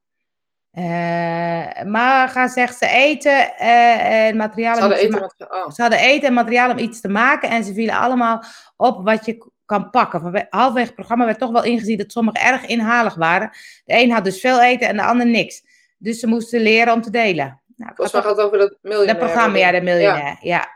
[0.71, 4.75] Eh, maar ga zegt ze eten eh, en materiaal.
[4.75, 5.63] Ze om hadden iets te eten ma-.
[5.65, 5.71] Oh.
[5.71, 7.49] ze hadden eten en materiaal om iets te maken.
[7.51, 8.45] En ze vielen allemaal
[8.77, 10.47] op wat je kan pakken.
[10.51, 13.51] Halverwege het programma werd toch wel ingezien dat sommigen erg inhalig waren.
[13.85, 15.63] De een had dus veel eten en de ander niks.
[15.99, 17.63] Dus ze moesten leren om te delen.
[17.77, 19.19] Nou, Volgens mij gaat het over dat miljonair.
[19.19, 20.25] dat programma, ja, de miljonair.
[20.25, 20.37] Ja.
[20.41, 20.69] ja.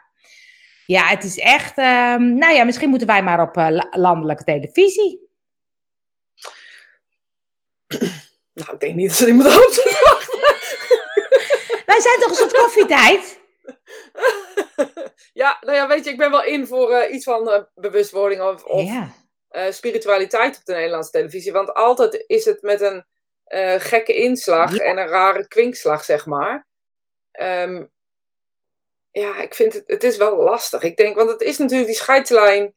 [0.96, 1.78] Het is echt.
[1.78, 5.20] ehm, nou ja, misschien moeten wij maar op eh, la- landelijke televisie.
[8.54, 9.92] Nou, ik denk niet dat ze die moeten opzetten.
[11.86, 13.40] Wij zijn toch een soort koffietijd?
[15.42, 18.40] ja, nou ja, weet je, ik ben wel in voor eh, iets van eh, bewustwording
[18.42, 19.12] of, of Ja.
[19.70, 21.52] spiritualiteit op de Nederlandse televisie.
[21.52, 23.04] Want altijd is het met een
[23.80, 24.84] gekke inslag Ja.
[24.84, 26.66] en een rare kwinkslag, zeg maar.
[27.30, 27.84] Ehm,
[29.10, 30.82] ja, ik vind het, het is wel lastig.
[30.82, 32.72] Ik denk, want het is natuurlijk die scheidslijn.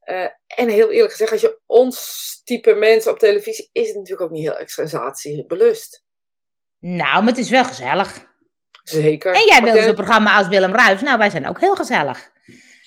[0.00, 4.20] eh, en heel eerlijk gezegd, als je ons type mensen op televisie, is het natuurlijk
[4.22, 6.04] ook niet heel erg sensatiebelust.
[6.78, 8.30] Nou, maar het is wel gezellig.
[8.82, 9.34] Zeker.
[9.34, 11.00] En jij Maar wil de- zo'n programma als Willem Ruijs.
[11.00, 12.30] Nou, wij zijn ook heel gezellig.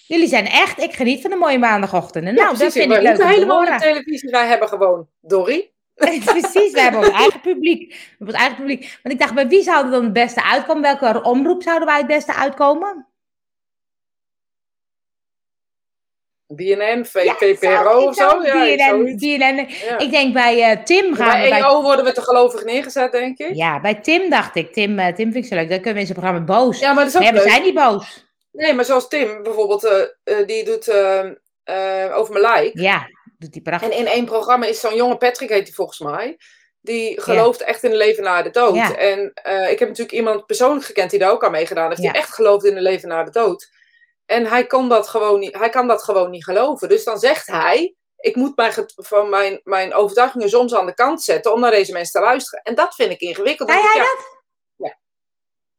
[0.08, 2.34] Jullie zijn echt, ik geniet van de mooie maandagochtenden.
[2.36, 2.74] Ja, nou, dat precies.
[2.82, 4.30] vind Wij ik leuk helemaal niet televisie.
[4.30, 5.75] Wij hebben gewoon Dorrie.
[6.26, 7.90] Precies, we hebben ons eigen publiek.
[7.90, 9.00] We hebben ons eigen publiek.
[9.04, 10.82] Want ik dacht, bij wie zouden we dan het beste uitkomen?
[10.82, 13.08] Welke omroep zouden wij het beste uitkomen?
[16.48, 18.40] BNN, Ja, VPRO of zo.
[18.40, 19.24] BNN, zoiets.
[19.24, 19.68] BNN.
[19.86, 19.98] Ja.
[19.98, 21.50] Ik denk bij eh, Tim gaan Bij we.
[21.50, 23.56] Bij, EO worden we te gelovig neergezet, denk ik.
[23.56, 24.74] ja, bij Tim dacht ik.
[24.74, 25.70] Tim, eh, Tim vind ik zo leuk.
[25.70, 26.80] Dan kunnen we in zijn programma boos.
[26.80, 27.50] Ja, maar dat is ook nee, we leuk.
[27.50, 28.26] zijn niet boos.
[28.52, 29.84] Nee, maar zoals Tim bijvoorbeeld,
[30.24, 30.90] eh, die doet
[32.14, 32.72] over mijn lijk.
[32.74, 33.08] Ja,
[33.38, 33.90] doet prachtig.
[33.90, 36.38] En in één programma is zo'n jonge Patrick, heet hij volgens mij.
[36.82, 38.76] Die gelooft echt in een leven na de dood.
[38.76, 38.96] Ja.
[38.96, 42.02] En eh, ik heb natuurlijk iemand persoonlijk gekend die daar ook aan meegedaan heeft.
[42.02, 43.70] Die echt gelooft in een leven na de dood.
[44.26, 46.90] En hij kan dat gewoon niet, hij kan dat gewoon niet geloven.
[46.90, 51.24] Dus dan zegt hij, ik moet mijn, van mijn, mijn overtuigingen soms aan de kant
[51.24, 52.64] zetten om naar deze mensen te luisteren.
[52.64, 53.70] En dat vind ik ingewikkeld.
[53.70, 54.98] Zei hij ik, ja, Ja.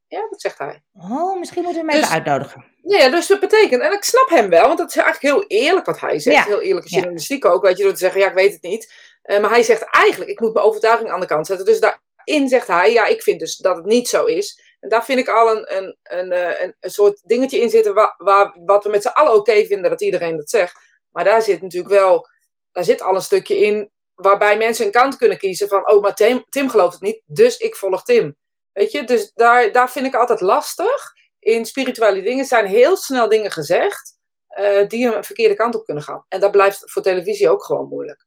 [0.06, 0.82] ja, dat zegt hij.
[0.92, 2.64] Oh, misschien moeten we hem Dus- even uitnodigen.
[2.88, 5.86] Ja, dus dat betekent, en ik snap hem wel, want dat is eigenlijk heel eerlijk
[5.86, 6.36] wat hij zegt.
[6.36, 6.44] Ja.
[6.44, 6.96] Heel eerlijke Ja.
[6.96, 8.92] journalistiek ook, weet je, door te zeggen, ja, ik weet het niet.
[9.22, 11.66] Eh, maar hij zegt eigenlijk, ik moet mijn overtuiging aan de kant zetten.
[11.66, 14.60] Dus daarin zegt hij, ja, ik vind dus dat het niet zo is.
[14.80, 17.94] En daar vind ik al een, een, een, eh, een, een soort dingetje in zitten,
[17.94, 20.74] waar, waar, wat we met z'n allen oké vinden dat iedereen dat zegt.
[21.10, 22.28] Maar daar zit natuurlijk wel,
[22.72, 26.14] daar zit al een stukje in, waarbij mensen een kant kunnen kiezen van, oh, maar
[26.14, 28.36] Tim, Tim gelooft het niet, dus ik volg Tim.
[28.72, 31.12] Weet je, dus daar, daar vind ik altijd lastig
[31.46, 36.02] in spirituele dingen zijn heel snel dingen gezegd eh, die een verkeerde kant op kunnen
[36.02, 36.24] gaan.
[36.28, 38.26] En dat blijft voor televisie ook gewoon moeilijk.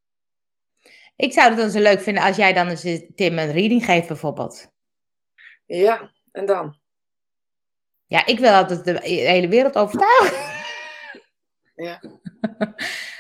[1.16, 2.82] Ik zou het dan zo leuk vinden als jij dan eens
[3.16, 4.68] Tim een reading geeft, bijvoorbeeld.
[5.66, 6.80] Ja, en dan?
[8.06, 10.38] Ja, ik wil altijd de hele wereld overtuigen.
[11.76, 12.02] Ja,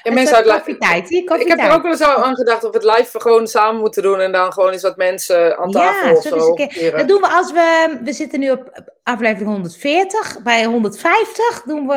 [0.03, 1.11] Een mensen uit koffietijd.
[1.11, 4.03] Ik heb er ook wel eens aan gedacht of we het live gewoon samen moeten
[4.03, 6.35] doen en dan gewoon eens wat mensen aan tafel Ja, of zo.
[6.35, 6.97] eens een keer- keren.
[6.99, 7.97] Dat doen we als we.
[8.03, 10.37] We zitten nu op aflevering 140.
[10.43, 11.95] Bij 150 doen we.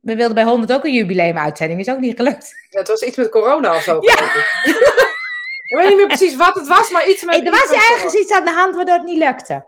[0.00, 1.80] We wilden bij 100 ook een jubileumuitzending.
[1.80, 2.54] Is ook niet gelukt.
[2.70, 3.98] Ja, het was iets met corona of zo.
[4.00, 4.12] Ja.
[4.64, 5.76] ik.
[5.76, 7.44] weet niet meer precies wat het was, maar iets met...
[7.44, 9.64] Er was ergens iets aan de hand waardoor het niet lukte.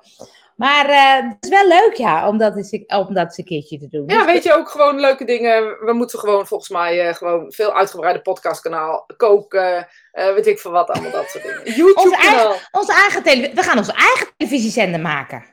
[0.57, 3.79] Maar eh, het is wel leuk, ja, om dat, eens, om dat eens een keertje
[3.79, 4.05] te doen.
[4.07, 5.63] Ja, Dus- weet je ook gewoon leuke dingen.
[5.85, 10.71] We moeten gewoon volgens mij eh, gewoon veel uitgebreide podcastkanaal, koken, eh, weet ik veel
[10.71, 11.63] wat, allemaal dat soort dingen.
[11.75, 12.55] YouTube-kanaal.
[12.71, 15.45] Onze eigen tele- we gaan onze eigen televisiezender maken.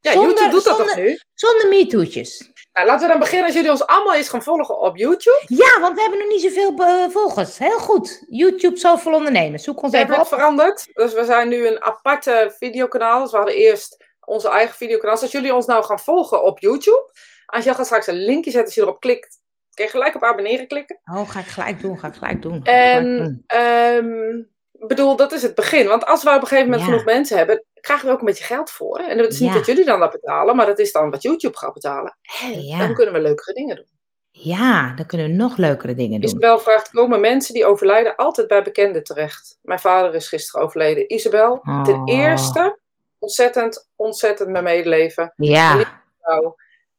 [0.00, 1.20] Ja, zonder- YouTube doet dat zonder- toch nu?
[1.34, 2.50] Zonder MeToo'tjes.
[2.72, 5.42] Nou, laten we dan beginnen als jullie ons allemaal eens gaan volgen op YouTube.
[5.46, 7.58] Ja, want we hebben nog niet zoveel volgers.
[7.58, 8.24] Heel goed.
[8.28, 9.62] YouTube Zoveel Ondernemers.
[9.64, 10.38] Zoek ons We hebben even het op.
[10.40, 10.88] veranderd.
[10.94, 13.20] Dus we zijn nu een aparte videokanaal.
[13.22, 15.20] Dus we hadden eerst onze eigen videokanaal.
[15.20, 17.10] Als jullie ons nou gaan volgen op YouTube.
[17.46, 19.38] Als gaat straks een linkje zetten, als je erop klikt,
[19.74, 21.00] kun je gelijk op abonneren klikken.
[21.04, 22.52] Oh, ga ik gelijk doen, ga ik gelijk doen.
[22.52, 23.44] ga ik gelijk En doen.
[23.46, 24.42] ehm,
[24.88, 25.86] bedoel, dat is het begin.
[25.88, 26.86] Want als we op een gegeven moment Ja.
[26.88, 28.98] genoeg mensen hebben, krijgen we ook een beetje geld voor.
[28.98, 29.54] En dat is niet Ja.
[29.56, 32.18] dat jullie dan dat betalen, maar dat is dan wat YouTube gaat betalen.
[32.42, 32.78] En Ja.
[32.78, 33.86] dan kunnen we leukere dingen doen.
[34.30, 36.30] Ja, dan kunnen we nog leukere dingen doen.
[36.30, 39.58] Isabel vraagt, komen mensen die overlijden altijd bij bekenden terecht?
[39.62, 41.12] Mijn vader is gisteren overleden.
[41.12, 42.02] Isabel, ten Oh.
[42.06, 42.78] eerste,
[43.18, 45.32] ontzettend, ontzettend mijn medeleven.
[45.36, 46.02] Ja,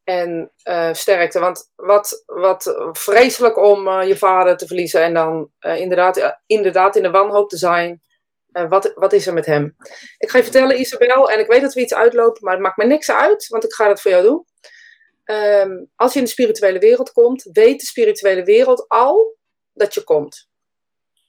[0.08, 1.40] en eh, sterkte.
[1.40, 6.96] Want wat, wat vreselijk om eh, je vader te verliezen en dan eh, inderdaad, inderdaad
[6.96, 8.02] in de wanhoop te zijn.
[8.70, 9.76] Wat, wat is er met hem?
[10.18, 12.78] Ik ga je vertellen, Isabel, en ik weet dat we iets uitlopen, maar het maakt
[12.78, 14.46] me niks uit, want ik ga dat voor jou doen.
[15.24, 19.38] Ehm, als je in de spirituele wereld komt, weet de spirituele wereld al
[19.74, 20.47] dat je komt.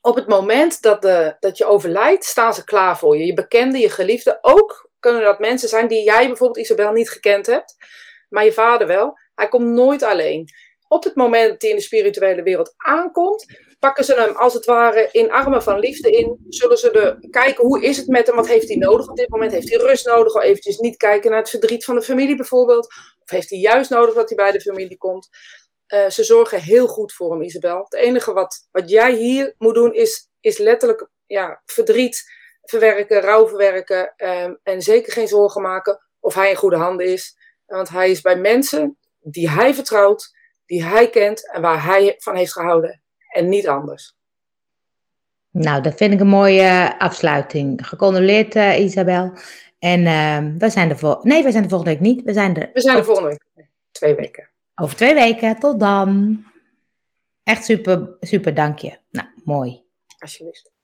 [0.00, 3.26] Op het moment dat, de, dat je overlijdt, staan ze klaar voor je.
[3.26, 4.38] Je bekende, je geliefde.
[4.40, 7.76] Ook kunnen dat mensen zijn die jij bijvoorbeeld, Isabel, niet gekend hebt.
[8.28, 9.18] Maar je vader wel.
[9.34, 10.48] Hij komt nooit alleen.
[10.88, 13.46] Op het moment dat hij in de spirituele wereld aankomt,
[13.78, 16.46] pakken ze hem als het ware in armen van liefde in.
[16.48, 19.28] Zullen ze de, kijken hoe is het met hem, wat heeft hij nodig op dit
[19.28, 19.52] moment?
[19.52, 20.34] Heeft hij rust nodig?
[20.34, 22.86] Of eventjes niet kijken naar het verdriet van de familie bijvoorbeeld?
[23.22, 25.28] Of heeft hij juist nodig dat hij bij de familie komt?
[25.88, 27.78] Eh, ze zorgen heel goed voor hem, Isabel.
[27.78, 32.24] Het enige wat, wat jij hier moet doen is, is letterlijk ja, verdriet
[32.62, 34.12] verwerken, rouw verwerken.
[34.16, 37.36] ehm, en zeker geen zorgen maken of hij in goede handen is.
[37.66, 40.36] Want hij is bij mensen die hij vertrouwt,
[40.66, 43.02] die hij kent en waar hij van heeft gehouden.
[43.28, 44.16] En niet anders.
[45.50, 47.86] nou, dat vind ik een mooie eh, afsluiting.
[47.86, 49.32] Gecondoleerd, eh, Isabel.
[49.78, 51.18] En ehm wij zijn er voor.
[51.22, 52.24] Nee, wij zijn er volgende week niet.
[52.24, 53.66] We zijn er We zijn er volgende week.
[53.90, 54.48] Twee weken.
[54.80, 55.58] Over twee weken.
[55.58, 56.42] Tot dan.
[57.42, 58.98] Echt super, super, dank je.
[59.10, 59.84] Nou, mooi.
[60.18, 60.72] Alsjeblieft.